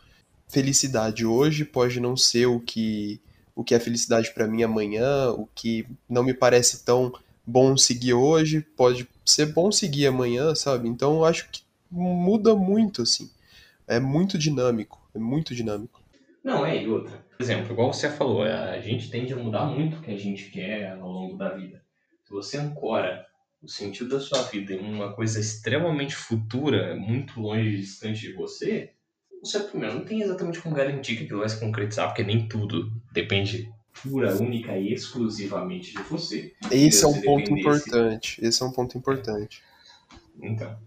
[0.47, 3.21] felicidade hoje pode não ser o que
[3.55, 7.13] o que é felicidade para mim amanhã, o que não me parece tão
[7.45, 10.89] bom seguir hoje pode ser bom seguir amanhã, sabe?
[10.89, 13.31] Então eu acho que muda muito assim.
[13.87, 16.01] É muito dinâmico, é muito dinâmico.
[16.43, 17.23] Não, é, e outra.
[17.37, 20.49] Por exemplo, igual você falou, a gente tende a mudar muito o que a gente
[20.49, 21.81] quer ao longo da vida.
[22.23, 23.25] Se você ancora
[23.61, 28.33] o sentido da sua vida em uma coisa extremamente futura, muito longe e distante de
[28.33, 28.91] você,
[29.41, 32.91] você primeiro não tem exatamente como garantir que aquilo vai se concretizar, porque nem tudo
[33.11, 33.71] depende
[34.03, 36.53] pura, única e exclusivamente de você.
[36.71, 38.43] Esse é um ponto importante.
[38.43, 39.63] Esse é um ponto importante.
[40.41, 40.77] Então,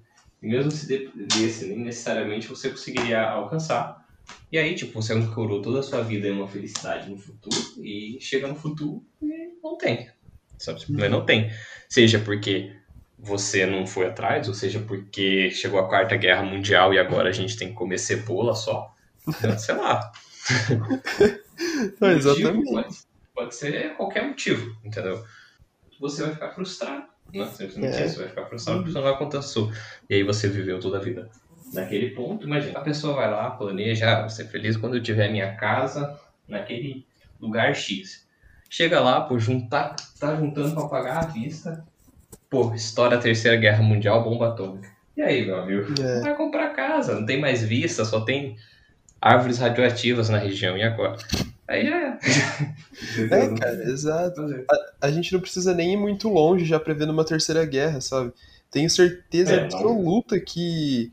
[0.41, 4.07] mesmo se dependesse, nem necessariamente você conseguiria alcançar.
[4.53, 8.19] E aí, tipo, você ancorou toda a sua vida em uma felicidade no futuro e
[8.21, 10.09] chega no futuro e não tem.
[10.59, 10.81] Sabe?
[10.81, 11.51] Simplesmente não tem.
[11.89, 12.73] Seja porque
[13.19, 17.33] você não foi atrás, ou seja porque chegou a quarta guerra mundial e agora a
[17.33, 18.95] gente tem que comer cebola só.
[19.59, 20.13] Sei lá.
[22.01, 22.71] Não, exatamente.
[22.71, 22.97] Pode,
[23.35, 25.23] pode, ser qualquer motivo, entendeu?
[26.01, 27.05] Você vai ficar frustrado.
[27.35, 27.47] Né?
[27.49, 28.07] Simplesmente é.
[28.07, 29.69] isso, vai ficar frustrado porque você não vai acontecer.
[30.09, 31.29] E aí você viveu toda a vida
[31.73, 35.31] naquele ponto, imagina, a pessoa vai lá, planeja, ah, vou ser feliz quando eu tiver
[35.31, 37.07] minha casa naquele
[37.41, 38.27] lugar X.
[38.71, 41.87] Chega lá, pô, juntar, tá juntando para pagar a vista,
[42.51, 44.89] pô, estoura a terceira guerra mundial, bomba atômica.
[45.17, 46.01] E aí, meu amigo?
[46.01, 46.21] É.
[46.21, 48.57] Vai comprar casa, não tem mais vista, só tem
[49.21, 51.17] árvores radioativas na região, e agora?
[51.67, 52.19] Aí já é.
[53.31, 54.41] é, cara, exato.
[54.71, 58.33] A, a, gente não precisa nem ir muito longe já prevendo uma terceira guerra, sabe?
[58.71, 60.45] Tenho certeza é, absoluta não.
[60.45, 61.13] que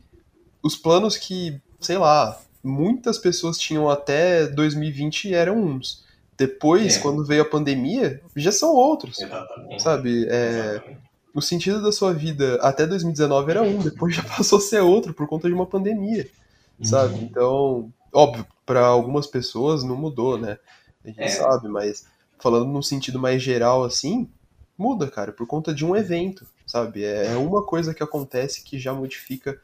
[0.62, 6.04] os planos que, sei lá, muitas pessoas tinham até 2020 eram uns.
[6.38, 7.00] Depois, é.
[7.00, 9.20] quando veio a pandemia, já são outros.
[9.20, 9.82] Exatamente.
[9.82, 10.26] Sabe?
[10.28, 10.80] É,
[11.36, 15.12] o sentido da sua vida até 2019 era um, depois já passou a ser outro
[15.12, 16.26] por conta de uma pandemia.
[16.82, 17.14] Sabe?
[17.14, 17.22] Uhum.
[17.22, 20.58] Então, óbvio, para algumas pessoas não mudou, né?
[21.04, 21.28] A gente é.
[21.28, 22.06] sabe, mas
[22.38, 24.28] falando num sentido mais geral assim,
[24.78, 27.04] muda, cara, por conta de um evento, sabe?
[27.04, 29.60] É, é uma coisa que acontece que já modifica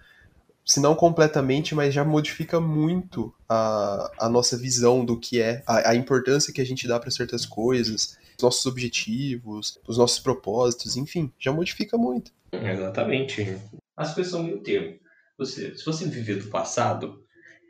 [0.64, 5.90] se não completamente, mas já modifica muito a, a nossa visão do que é, a,
[5.90, 11.32] a importância que a gente dá para certas coisas, nossos objetivos, os nossos propósitos, enfim,
[11.38, 12.32] já modifica muito.
[12.52, 13.56] Exatamente.
[13.96, 14.98] As coisas são meio termo.
[15.38, 17.24] Você, se você viver do passado,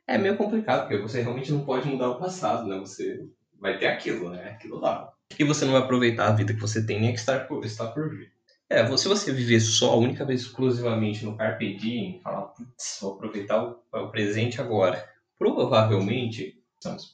[0.06, 2.78] é meio complicado, porque você realmente não pode mudar o passado, né?
[2.78, 3.24] Você
[3.58, 4.50] vai ter aquilo, né?
[4.50, 5.12] Aquilo lá.
[5.38, 7.88] E você não vai aproveitar a vida que você tem nem que estar por, estar
[7.88, 8.32] por vir.
[8.68, 13.62] É, se você viver só, única vez exclusivamente no Carpe Diem, falar, putz, vou aproveitar
[13.62, 15.06] o, o presente agora.
[15.38, 16.58] Provavelmente,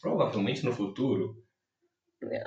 [0.01, 1.43] provavelmente no futuro,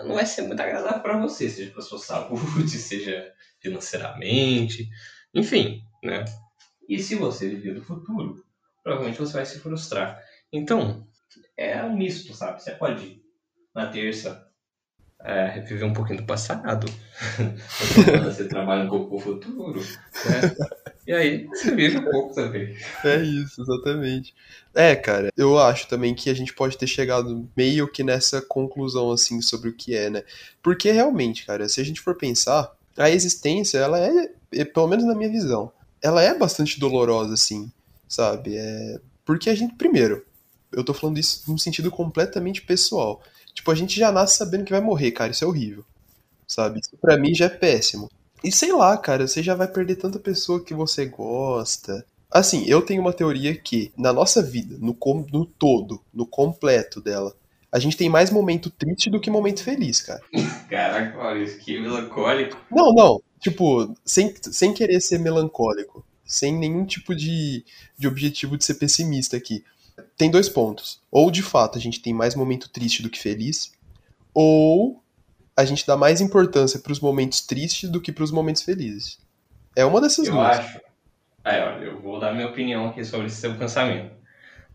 [0.04, 4.90] não vai ser muito agradável para você, seja para sua saúde, seja financeiramente,
[5.34, 6.26] enfim, né?
[6.88, 8.44] E se você viver do futuro,
[8.84, 10.22] provavelmente você vai se frustrar.
[10.52, 11.08] Então,
[11.56, 12.62] é um misto, sabe?
[12.62, 13.22] Você pode,
[13.74, 14.51] na terça,
[15.24, 16.88] é, reviver um pouquinho do passado.
[18.24, 19.80] você trabalha um pouco com o futuro.
[19.80, 20.56] Né?
[21.08, 22.76] E aí você vive um pouco também.
[23.04, 24.36] É isso, exatamente.
[24.74, 29.12] É, cara, eu acho também que a gente pode ter chegado meio que nessa conclusão,
[29.12, 30.24] assim, sobre o que é, né?
[30.62, 35.04] Porque realmente, cara, se a gente for pensar, a existência, ela é, é pelo menos
[35.04, 37.72] na minha visão, ela é bastante dolorosa, assim,
[38.08, 38.56] sabe?
[38.56, 39.00] É...
[39.26, 40.24] Porque a gente, primeiro,
[40.72, 43.22] eu tô falando isso num sentido completamente pessoal.
[43.54, 45.32] Tipo, a gente já nasce sabendo que vai morrer, cara.
[45.32, 45.86] Isso é horrível.
[46.48, 46.80] Sabe?
[46.80, 48.10] Isso pra mim já é péssimo.
[48.44, 52.06] E sei lá, cara, você já vai perder tanta pessoa que você gosta.
[52.30, 57.02] Assim, eu tenho uma teoria que, na nossa vida, no, com, no todo, no completo
[57.02, 57.36] dela,
[57.72, 60.22] a gente tem mais momento triste do que momento feliz, cara.
[60.70, 62.58] Caraca, Maurício, que melancólico.
[62.72, 63.22] Não, não.
[63.40, 66.06] Tipo, sem, sem querer ser melancólico.
[66.26, 67.64] Sem nenhum tipo de,
[67.98, 69.64] de objetivo de ser pessimista aqui
[70.18, 71.02] tem dois pontos.
[71.12, 73.72] Ou de fato a gente tem mais momento triste do que feliz,
[74.34, 75.02] ou
[75.56, 79.20] a gente dá mais importância para os momentos tristes do que para os momentos felizes.
[79.76, 80.60] É uma dessas eu duas.
[80.60, 80.80] acho.
[81.44, 84.12] Aí, olha, eu vou dar minha opinião aqui sobre esse seu pensamento.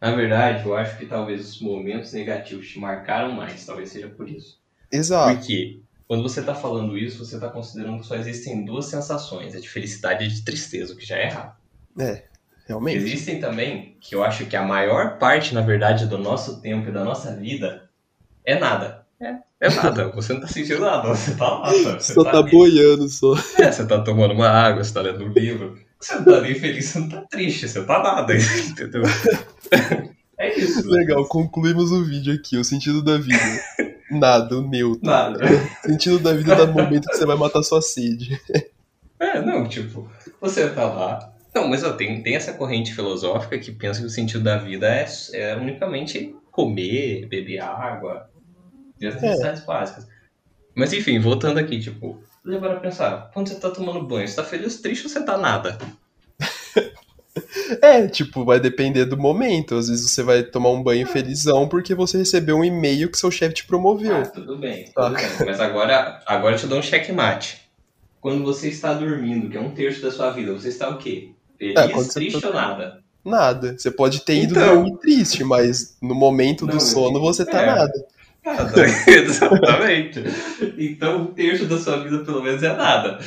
[0.01, 4.29] Na verdade, eu acho que talvez os momentos negativos te marcaram mais, talvez seja por
[4.29, 4.61] isso.
[4.91, 5.37] Exato.
[5.37, 9.61] Porque quando você está falando isso, você está considerando que só existem duas sensações, a
[9.61, 11.57] de felicidade e a de tristeza, o que já é errado.
[11.99, 12.25] É,
[12.67, 12.97] realmente.
[12.97, 16.93] Existem também, que eu acho que a maior parte, na verdade, do nosso tempo e
[16.93, 17.89] da nossa vida
[18.45, 19.07] é nada.
[19.21, 20.11] É, é nada.
[20.11, 21.71] Você não tá sentindo nada, você tá lá.
[21.73, 22.51] Você Só tá ali.
[22.51, 23.35] boiando só.
[23.59, 25.79] É, você tá tomando uma água, você tá lendo um livro.
[25.99, 29.03] Você não tá nem feliz, você não tá triste, você tá nada, entendeu?
[30.39, 30.87] É isso.
[30.89, 32.59] Legal, concluímos o vídeo aqui.
[32.59, 33.39] O sentido da vida.
[34.11, 35.01] Nada, o neutro.
[35.03, 35.41] Nada.
[35.85, 38.41] O sentido da vida é no momento que você vai matar sua sede.
[39.19, 40.09] É, não, tipo,
[40.41, 41.33] você tá lá.
[41.57, 44.87] Não, mas ó, tem, tem essa corrente filosófica que pensa que o sentido da vida
[44.87, 48.29] é, é unicamente comer, beber água,
[49.01, 50.07] e as necessidades básicas.
[50.75, 54.45] Mas enfim, voltando aqui, tipo, levar a pensar, quando você tá tomando banho, você tá
[54.45, 55.79] feliz, triste ou você tá nada?
[57.83, 59.75] É, tipo, vai depender do momento.
[59.75, 63.31] Às vezes você vai tomar um banho felizão porque você recebeu um e-mail que seu
[63.31, 64.17] chefe te promoveu.
[64.17, 65.11] Ah, tudo bem, Tá.
[65.11, 65.47] tudo bem.
[65.47, 67.61] Mas agora, agora eu te dou um checkmate.
[68.21, 71.36] Quando você está dormindo, que é um terço da sua vida, você está o quê?
[71.59, 73.01] Feliz, É, quando você triste tá- ou nada?
[73.25, 73.77] Nada.
[73.77, 74.75] Você pode ter ido Então.
[74.83, 77.67] dormir triste, mas no momento do Não, sono você tá é.
[77.67, 78.07] nada.
[78.45, 78.73] Nada,
[79.11, 80.23] exatamente.
[80.79, 83.19] Então um terço da sua vida pelo menos é nada.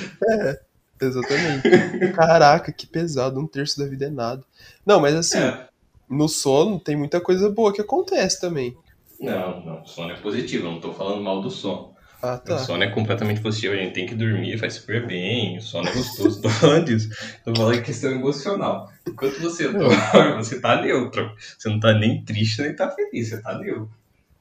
[1.01, 2.13] Exatamente.
[2.15, 3.39] Caraca, que pesado.
[3.39, 4.43] Um terço da vida é nada.
[4.86, 5.67] Não, mas assim, É.
[6.09, 8.75] no sono tem muita coisa boa que acontece também.
[9.19, 11.91] Não, não, sono é positivo, eu não tô falando mal do sono.
[12.22, 12.57] Ah, O tá.
[12.57, 15.93] sono é completamente positivo, a gente tem que dormir, faz super bem, o sono é
[15.93, 17.09] gostoso, tô falando disso.
[17.45, 18.91] Tô falando em questão emocional.
[19.07, 21.36] Enquanto você dorme, você tá neutro.
[21.57, 23.91] Você não tá nem triste, nem tá feliz, você tá neutro.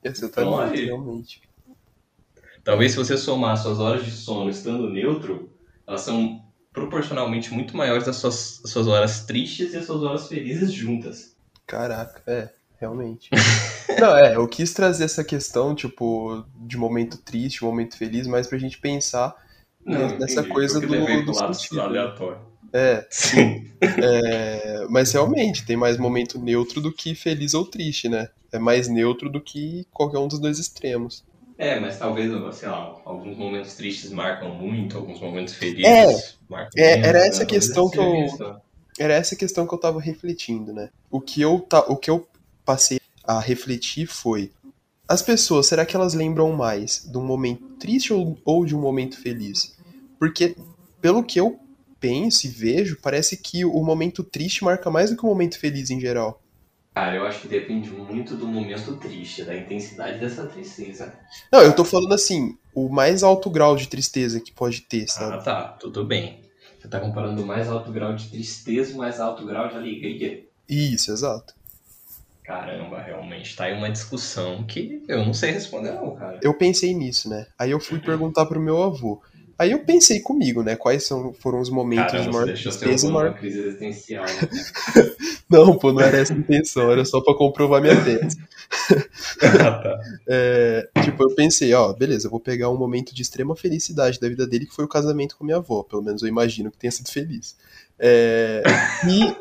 [0.03, 0.85] Essa tá Então, aí.
[0.87, 1.41] realmente.
[2.65, 5.51] Talvez se você somar suas horas de sono estando neutro,
[5.87, 10.73] elas são proporcionalmente muito maiores das suas, suas horas tristes e as suas horas felizes
[10.73, 11.37] juntas.
[11.67, 13.31] Caraca, é, realmente.
[13.99, 18.59] Não, é, eu quis trazer essa questão, tipo, de momento triste, momento feliz, mas pra
[18.59, 19.35] gente pensar
[19.85, 21.81] nessa entendi, coisa do, do sentido.
[21.81, 22.39] aleatório.
[22.73, 23.65] É, Sim.
[23.81, 28.29] é, mas realmente tem mais momento neutro do que feliz ou triste, né?
[28.53, 31.25] É mais neutro do que qualquer um dos dois extremos.
[31.59, 36.07] É, mas talvez, sei lá, alguns momentos tristes marcam muito, alguns momentos felizes É,
[36.49, 37.27] marcam é, menos, era né?
[37.27, 38.57] essa Talvez questão que eu- isso.
[39.01, 40.91] Era essa questão que eu tava refletindo, né?
[41.11, 42.27] O que eu, ta, o que eu
[42.69, 44.53] passei a refletir foi:
[45.09, 48.81] as pessoas, será que elas lembram mais de um momento triste ou, ou de um
[48.81, 49.75] momento feliz?
[50.19, 50.55] Porque,
[51.01, 51.59] pelo que eu
[51.99, 55.91] penso e vejo, parece que o momento triste marca mais do que o momento feliz
[55.91, 56.41] em geral.
[56.95, 61.17] Cara, eu acho que depende muito do momento triste, da intensidade dessa tristeza.
[61.53, 65.37] Não, eu tô falando assim, o mais alto grau de tristeza que pode ter, sabe?
[65.37, 66.43] Ah, tá, tudo bem.
[66.79, 69.77] Você tá comparando o mais alto grau de tristeza e o mais alto grau de
[69.77, 70.45] alegria.
[70.69, 71.55] Isso, exato.
[72.49, 76.39] Caramba, realmente tá aí uma discussão que eu não sei responder não, cara.
[76.43, 77.47] Eu pensei nisso, né?
[77.59, 79.21] Aí eu fui perguntar pro meu avô.
[79.59, 80.75] Aí eu pensei comigo, né?
[80.75, 84.25] Quais são, foram os momentos Caramba, de maior tristeza e maior crise existencial.
[84.25, 84.49] Né?
[85.51, 88.37] Não, pô, não era essa a intenção, era só pra comprovar minha tese.
[89.43, 89.99] ah, tá.
[90.29, 94.29] É, tipo, eu pensei, ó, beleza, eu vou pegar um momento de extrema felicidade da
[94.29, 95.83] vida dele, que foi o casamento com minha avó.
[95.83, 97.57] Pelo menos eu imagino que tenha sido feliz.
[97.99, 98.63] É,
[99.09, 99.35] e,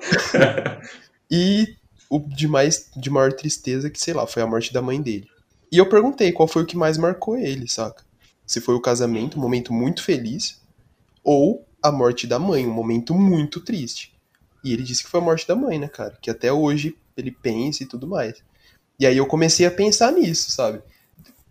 [1.29, 1.75] e
[2.09, 5.27] o de, mais, de maior tristeza, que sei lá, foi a morte da mãe dele.
[5.71, 8.05] E eu perguntei qual foi o que mais marcou ele, saca?
[8.45, 10.61] Se foi o casamento, um momento muito feliz,
[11.23, 14.13] ou a morte da mãe, um momento muito triste.
[14.63, 16.17] E ele disse que foi a morte da mãe, né, cara?
[16.21, 18.41] Que até hoje ele pensa e tudo mais.
[18.99, 20.81] E aí eu comecei a pensar nisso, sabe?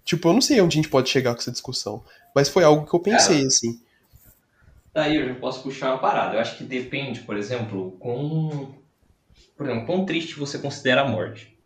[0.05, 2.03] Tipo, eu não sei onde a gente pode chegar com essa discussão,
[2.35, 3.81] mas foi algo que eu pensei, Cara, assim.
[4.95, 6.37] Daí eu já posso puxar uma parada.
[6.37, 8.73] Eu acho que depende, por exemplo, com.
[9.57, 11.57] Por exemplo, quão triste você considera a morte.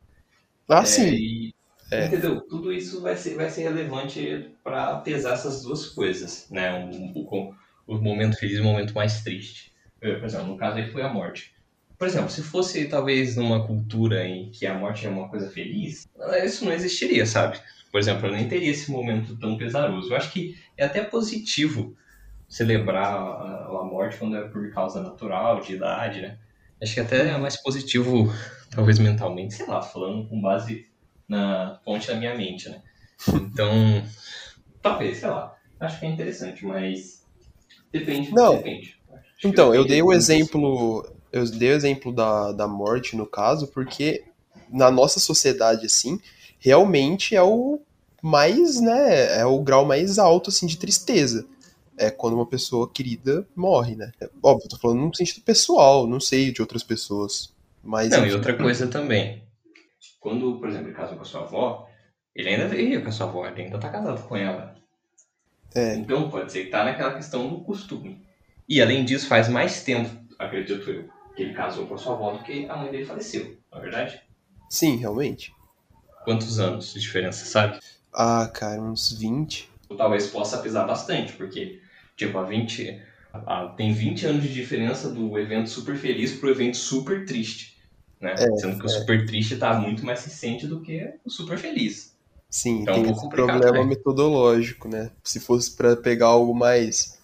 [0.68, 1.10] Ah, É, sim.
[1.10, 1.54] e-
[1.92, 2.06] É.
[2.06, 2.40] Entendeu?
[2.42, 6.72] Tudo isso vai ser, vai ser relevante para pesar essas duas coisas, né?
[6.88, 7.54] O, o,
[7.86, 9.72] o momento feliz e o momento mais triste.
[10.00, 11.52] Eu, Por exemplo, no caso aí foi a morte.
[11.98, 16.08] Por exemplo, se fosse talvez numa cultura em que a morte é uma coisa feliz,
[16.44, 17.60] isso não existiria, sabe?
[17.90, 20.10] Por exemplo, eu nem teria esse momento tão pesaroso.
[20.12, 21.96] Eu acho que é até positivo
[22.48, 26.38] celebrar a, a morte quando é por causa natural, de idade, né?
[26.82, 28.32] Acho que até é mais positivo,
[28.70, 30.86] talvez mentalmente, sei lá, falando com base
[31.28, 32.82] na fonte da minha mente, né?
[33.28, 33.70] Então,
[34.82, 35.54] talvez, sei lá.
[35.78, 37.24] Acho que é interessante, mas
[37.92, 38.32] depende.
[38.32, 38.56] Não.
[38.56, 38.98] Depende.
[39.42, 41.08] Então, eu depende dei o exemplo.
[41.32, 44.24] Eu dei o exemplo da, da morte, no caso, porque
[44.68, 46.20] na nossa sociedade, assim,
[46.58, 47.80] realmente é o
[48.22, 49.38] mais, né?
[49.40, 51.46] É o grau mais alto, assim, de tristeza.
[52.00, 54.10] É quando uma pessoa querida morre, né?
[54.20, 57.54] É, óbvio, eu tô falando num sentido pessoal, não sei de outras pessoas.
[57.84, 58.30] Mas, não, enfim.
[58.30, 59.44] e outra coisa também.
[60.18, 61.88] Quando, por exemplo, ele casou com a sua avó,
[62.34, 64.74] ele ainda veio com a sua avó, ele ainda tá casado com ela.
[65.74, 65.94] É.
[65.94, 68.24] Então pode ser que tá naquela questão do costume.
[68.68, 72.32] E além disso, faz mais tempo, acredito eu, que ele casou com a sua avó
[72.32, 74.20] do que a mãe dele faleceu, não é verdade?
[74.68, 75.52] Sim, realmente.
[76.24, 77.78] Quantos anos de diferença, sabe?
[78.12, 79.70] Ah, cara, uns 20.
[79.96, 81.80] Talvez possa pesar bastante, porque,
[82.26, 83.00] tipo, a 20.
[83.32, 87.78] A, tem 20 anos de diferença do evento super feliz pro evento super triste.
[88.20, 88.32] Né?
[88.32, 88.86] É, Sendo que é.
[88.86, 92.14] o super triste tá muito mais recente do que o super feliz.
[92.48, 93.84] Sim, então, tem um esse problema né?
[93.84, 95.10] metodológico, né?
[95.22, 97.18] Se fosse para pegar algo mais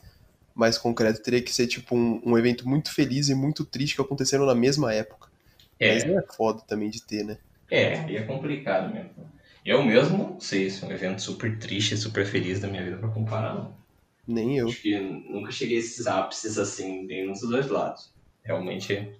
[0.54, 4.00] mais concreto, teria que ser tipo um, um, evento muito feliz e muito triste que
[4.00, 5.28] aconteceram na mesma época.
[5.78, 5.92] É.
[5.92, 7.36] Mas é foda também de ter, né?
[7.70, 9.10] É, e é complicado mesmo.
[9.66, 12.82] Eu mesmo não sei se é um evento super triste e super feliz da minha
[12.82, 13.74] vida pra comparar, não.
[14.26, 14.68] Nem eu.
[14.68, 18.12] Acho que nunca cheguei a esses ápices assim, nem nos dois lados.
[18.42, 19.12] Realmente,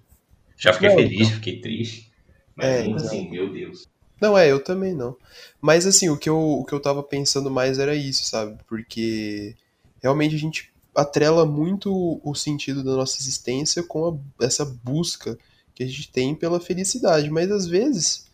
[0.57, 1.35] já fiquei não, feliz, então.
[1.35, 2.11] fiquei triste.
[2.55, 3.05] Mas é, nunca então.
[3.05, 3.87] assim, meu Deus.
[4.19, 5.15] Não, é, eu também não.
[5.61, 8.57] Mas assim, o que eu, o que eu tava pensando mais era isso, sabe?
[8.67, 9.55] Porque
[10.01, 15.37] realmente a gente atrela muito o sentido da nossa existência com a, essa busca
[15.75, 17.29] que a gente tem pela felicidade.
[17.29, 18.27] Mas às vezes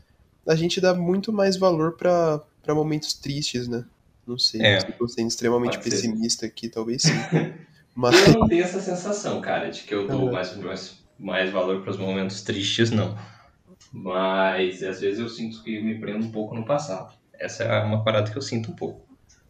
[0.47, 3.85] a gente dá muito mais valor para momentos tristes, né?
[4.25, 4.79] Não sei, é.
[4.79, 6.45] se tô sendo extremamente Pode pessimista ser.
[6.47, 7.13] aqui, talvez sim.
[7.95, 8.27] Mas...
[8.27, 11.91] Eu não tenho essa sensação, cara, de que eu dou mais, mais, mais valor para
[11.91, 13.15] os momentos tristes, não.
[13.91, 17.13] Mas às vezes eu sinto que me prendo um pouco no passado.
[17.33, 19.05] Essa é uma parada que eu sinto um pouco.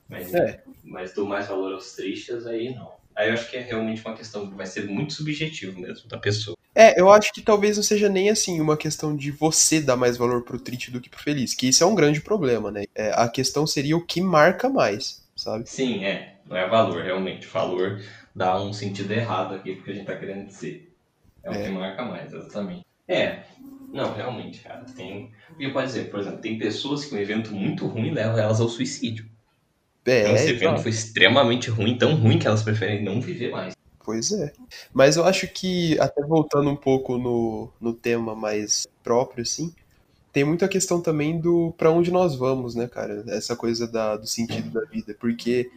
[0.10, 0.62] Mas, é.
[0.84, 2.92] mas dou mais valor aos tristes, aí não.
[3.16, 6.18] Aí eu acho que é realmente uma questão que vai ser muito subjetivo mesmo da
[6.18, 6.58] pessoa.
[6.76, 10.18] É, eu acho que talvez não seja nem assim uma questão de você dar mais
[10.18, 12.86] valor pro triste do que pro feliz, que isso é um grande problema, né?
[12.96, 15.70] É, a questão seria o que marca mais, sabe?
[15.70, 16.36] Sim, é.
[16.50, 17.48] Não é valor, realmente.
[17.48, 18.02] Valor
[18.36, 20.92] dá um sentido errado aqui porque a gente tá querendo dizer.
[21.44, 21.64] É o é.
[21.64, 22.86] que marca mais, exatamente.
[23.08, 23.44] É,
[23.94, 24.84] não, realmente, cara.
[24.96, 25.32] Tem.
[25.60, 28.68] E pode dizer, por exemplo, tem pessoas que um evento muito ruim leva elas ao
[28.68, 29.26] suicídio.
[30.06, 33.73] É, então, esse evento foi extremamente ruim, tão ruim que elas preferem não viver mais.
[34.04, 34.54] Pois é.
[34.94, 39.74] Mas eu acho que, até voltando um pouco no, no tema mais próprio, assim,
[40.32, 43.24] tem muita questão também do para onde nós vamos, né, cara?
[43.28, 45.16] Essa coisa da, do sentido da vida.
[45.20, 45.70] Porque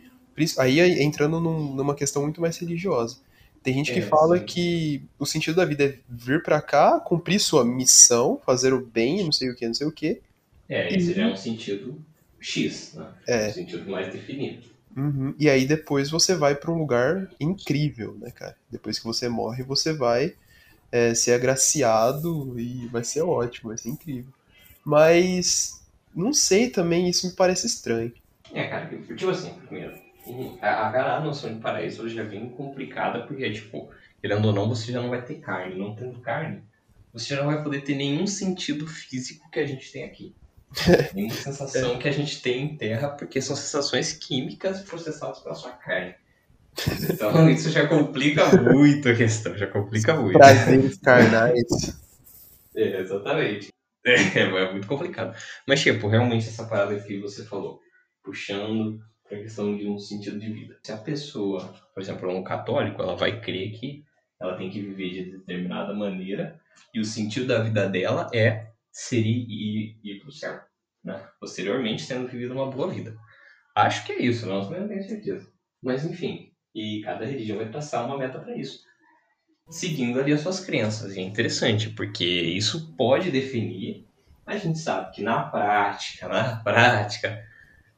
[0.59, 3.19] aí entrando num, numa questão muito mais religiosa.
[3.63, 4.45] Tem gente que é, fala sim.
[4.45, 9.25] que o sentido da vida é vir para cá, cumprir sua missão, fazer o bem,
[9.25, 10.21] não sei o que, não sei o que.
[10.69, 12.01] É, esse já é um sentido
[12.41, 13.09] X, né?
[13.27, 13.49] É.
[13.49, 14.76] Um sentido mais definido.
[14.97, 15.35] Uhum.
[15.39, 18.57] E aí depois você vai para um lugar incrível, né, cara?
[18.71, 20.35] Depois que você morre, você vai
[20.91, 24.33] é, ser agraciado e vai ser ótimo, vai ser incrível.
[24.83, 25.85] Mas
[26.15, 28.13] não sei também, isso me parece estranho.
[28.55, 29.93] É, cara, tipo assim, primeiro,
[30.63, 33.91] a, a, noção de paraíso já vem complicada, porque, tipo,
[34.21, 35.77] querendo ou não, você já não vai ter carne.
[35.77, 36.63] Não tendo carne,
[37.13, 40.35] você já não vai poder ter nenhum sentido físico que a gente tem aqui.
[41.15, 41.99] Nenhuma sensação é.
[41.99, 46.15] que a gente tem em terra, porque são sensações químicas processadas pela sua carne.
[47.11, 50.39] Então isso já complica muito a questão, já complica muito.
[50.39, 51.63] Prazeres carnais.
[52.79, 53.69] É, exatamente.
[54.05, 55.35] É, é, muito complicado.
[55.67, 57.81] Mas, tipo, realmente essa parada que você falou,
[58.23, 60.77] puxando para a questão de um sentido de vida.
[60.83, 64.05] Se a pessoa, por exemplo, é um católico, ela vai crer que
[64.39, 66.61] ela tem que viver de determinada maneira
[66.93, 70.61] e o sentido da vida dela é ser ir, ir para o céu,
[71.07, 71.23] né?
[71.41, 73.17] posteriormente tendo vivido uma boa vida.
[73.75, 75.47] Acho que é isso, não, não tenho certeza.
[75.83, 78.81] Mas enfim, e cada religião vai traçar uma meta para isso.
[79.69, 81.17] Seguindo ali as suas crenças.
[81.17, 84.07] E é interessante, porque isso pode definir,
[84.47, 87.45] a gente sabe que na prática, na prática,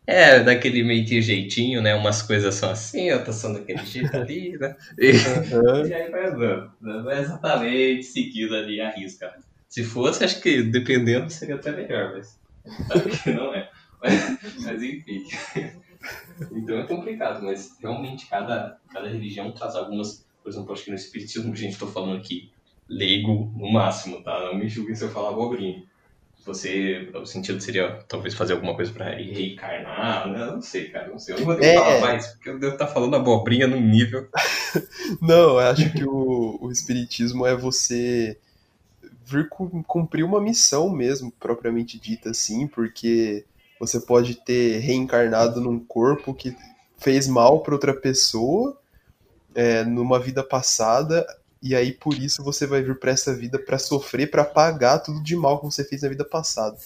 [0.07, 1.95] é, daquele meio que jeitinho, né?
[1.95, 4.75] Umas coisas são assim, outras são daquele jeito ali, né?
[4.99, 5.87] E, uhum.
[5.87, 6.73] e aí vai andando.
[6.81, 9.35] Não é exatamente seguido ali a risca.
[9.69, 12.41] Se fosse, acho que dependendo seria até melhor, mas
[12.87, 13.71] sabe que não é.
[14.01, 15.25] Mas, mas enfim.
[16.53, 20.27] Então é complicado, mas realmente cada, cada religião traz algumas.
[20.43, 22.51] Por exemplo, acho que no Espiritismo, gente, estou falando aqui
[22.89, 24.41] leigo no máximo, tá?
[24.41, 25.83] Não me julguem se eu falar abobrinha
[26.49, 27.11] você.
[27.15, 30.47] O sentido seria talvez fazer alguma coisa para reencarnar, né?
[30.47, 31.35] Não sei, cara, não sei.
[31.35, 31.75] Eu não vou ter é...
[31.75, 34.27] falar mais, porque eu devo estar tá falando abobrinha num nível.
[35.21, 38.39] não, eu acho que o, o espiritismo é você
[39.29, 39.49] vir
[39.87, 43.45] cumprir uma missão mesmo, propriamente dita assim, porque
[43.79, 46.57] você pode ter reencarnado num corpo que
[46.97, 48.81] fez mal para outra pessoa
[49.55, 51.27] é, numa vida passada
[51.63, 55.23] e aí por isso você vai vir para essa vida para sofrer, para pagar tudo
[55.23, 56.77] de mal que você fez na vida passada.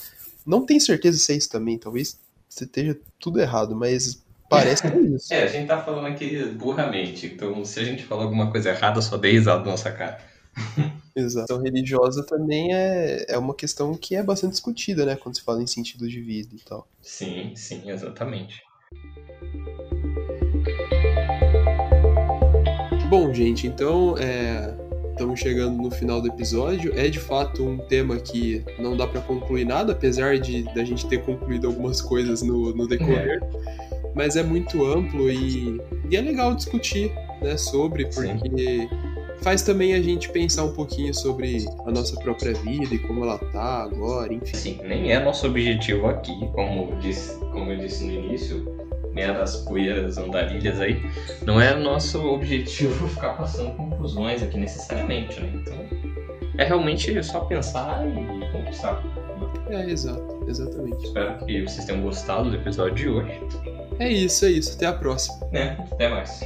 [0.45, 2.19] Não tenho certeza se é isso também, talvez
[2.49, 4.21] você esteja tudo errado, mas
[4.53, 5.33] Parece que é isso.
[5.33, 9.01] É, a gente tá falando aqui burramente, então se a gente falar alguma coisa errada,
[9.01, 10.19] só dê risada na nossa cara.
[11.15, 11.53] Exato.
[11.53, 15.17] Então, religiosa também é, é uma questão que é bastante discutida, né?
[15.17, 16.87] Quando se fala em sentido de vida e tal.
[17.01, 18.63] Sim, sim, exatamente.
[23.09, 24.75] Bom, gente, então é,
[25.11, 26.99] estamos chegando no final do episódio.
[26.99, 31.07] É de fato um tema que não dá para concluir nada, apesar de da gente
[31.07, 33.43] ter concluído algumas coisas no, no decorrer.
[33.43, 34.13] É.
[34.15, 38.89] Mas é muito amplo e, e, é legal discutir né, sobre, porque Sim.
[39.43, 43.39] Faz também a gente pensar um pouquinho sobre a nossa própria vida e como ela
[43.39, 44.57] tá agora, enfim.
[44.57, 48.65] Sim, nem é nosso objetivo aqui, como, disse, como eu disse no início,
[49.13, 51.01] meras poeiras andarilhas aí,
[51.45, 55.53] não é nosso objetivo ficar passando conclusões aqui necessariamente, né?
[55.55, 55.75] Então,
[56.59, 59.03] é realmente só pensar e conquistar.
[59.69, 61.05] É, exato, exatamente.
[61.05, 63.41] Espero que vocês tenham gostado do episódio de hoje.
[63.99, 64.77] É isso, é isso.
[64.77, 65.49] Até a próxima.
[65.53, 66.41] É, até mais.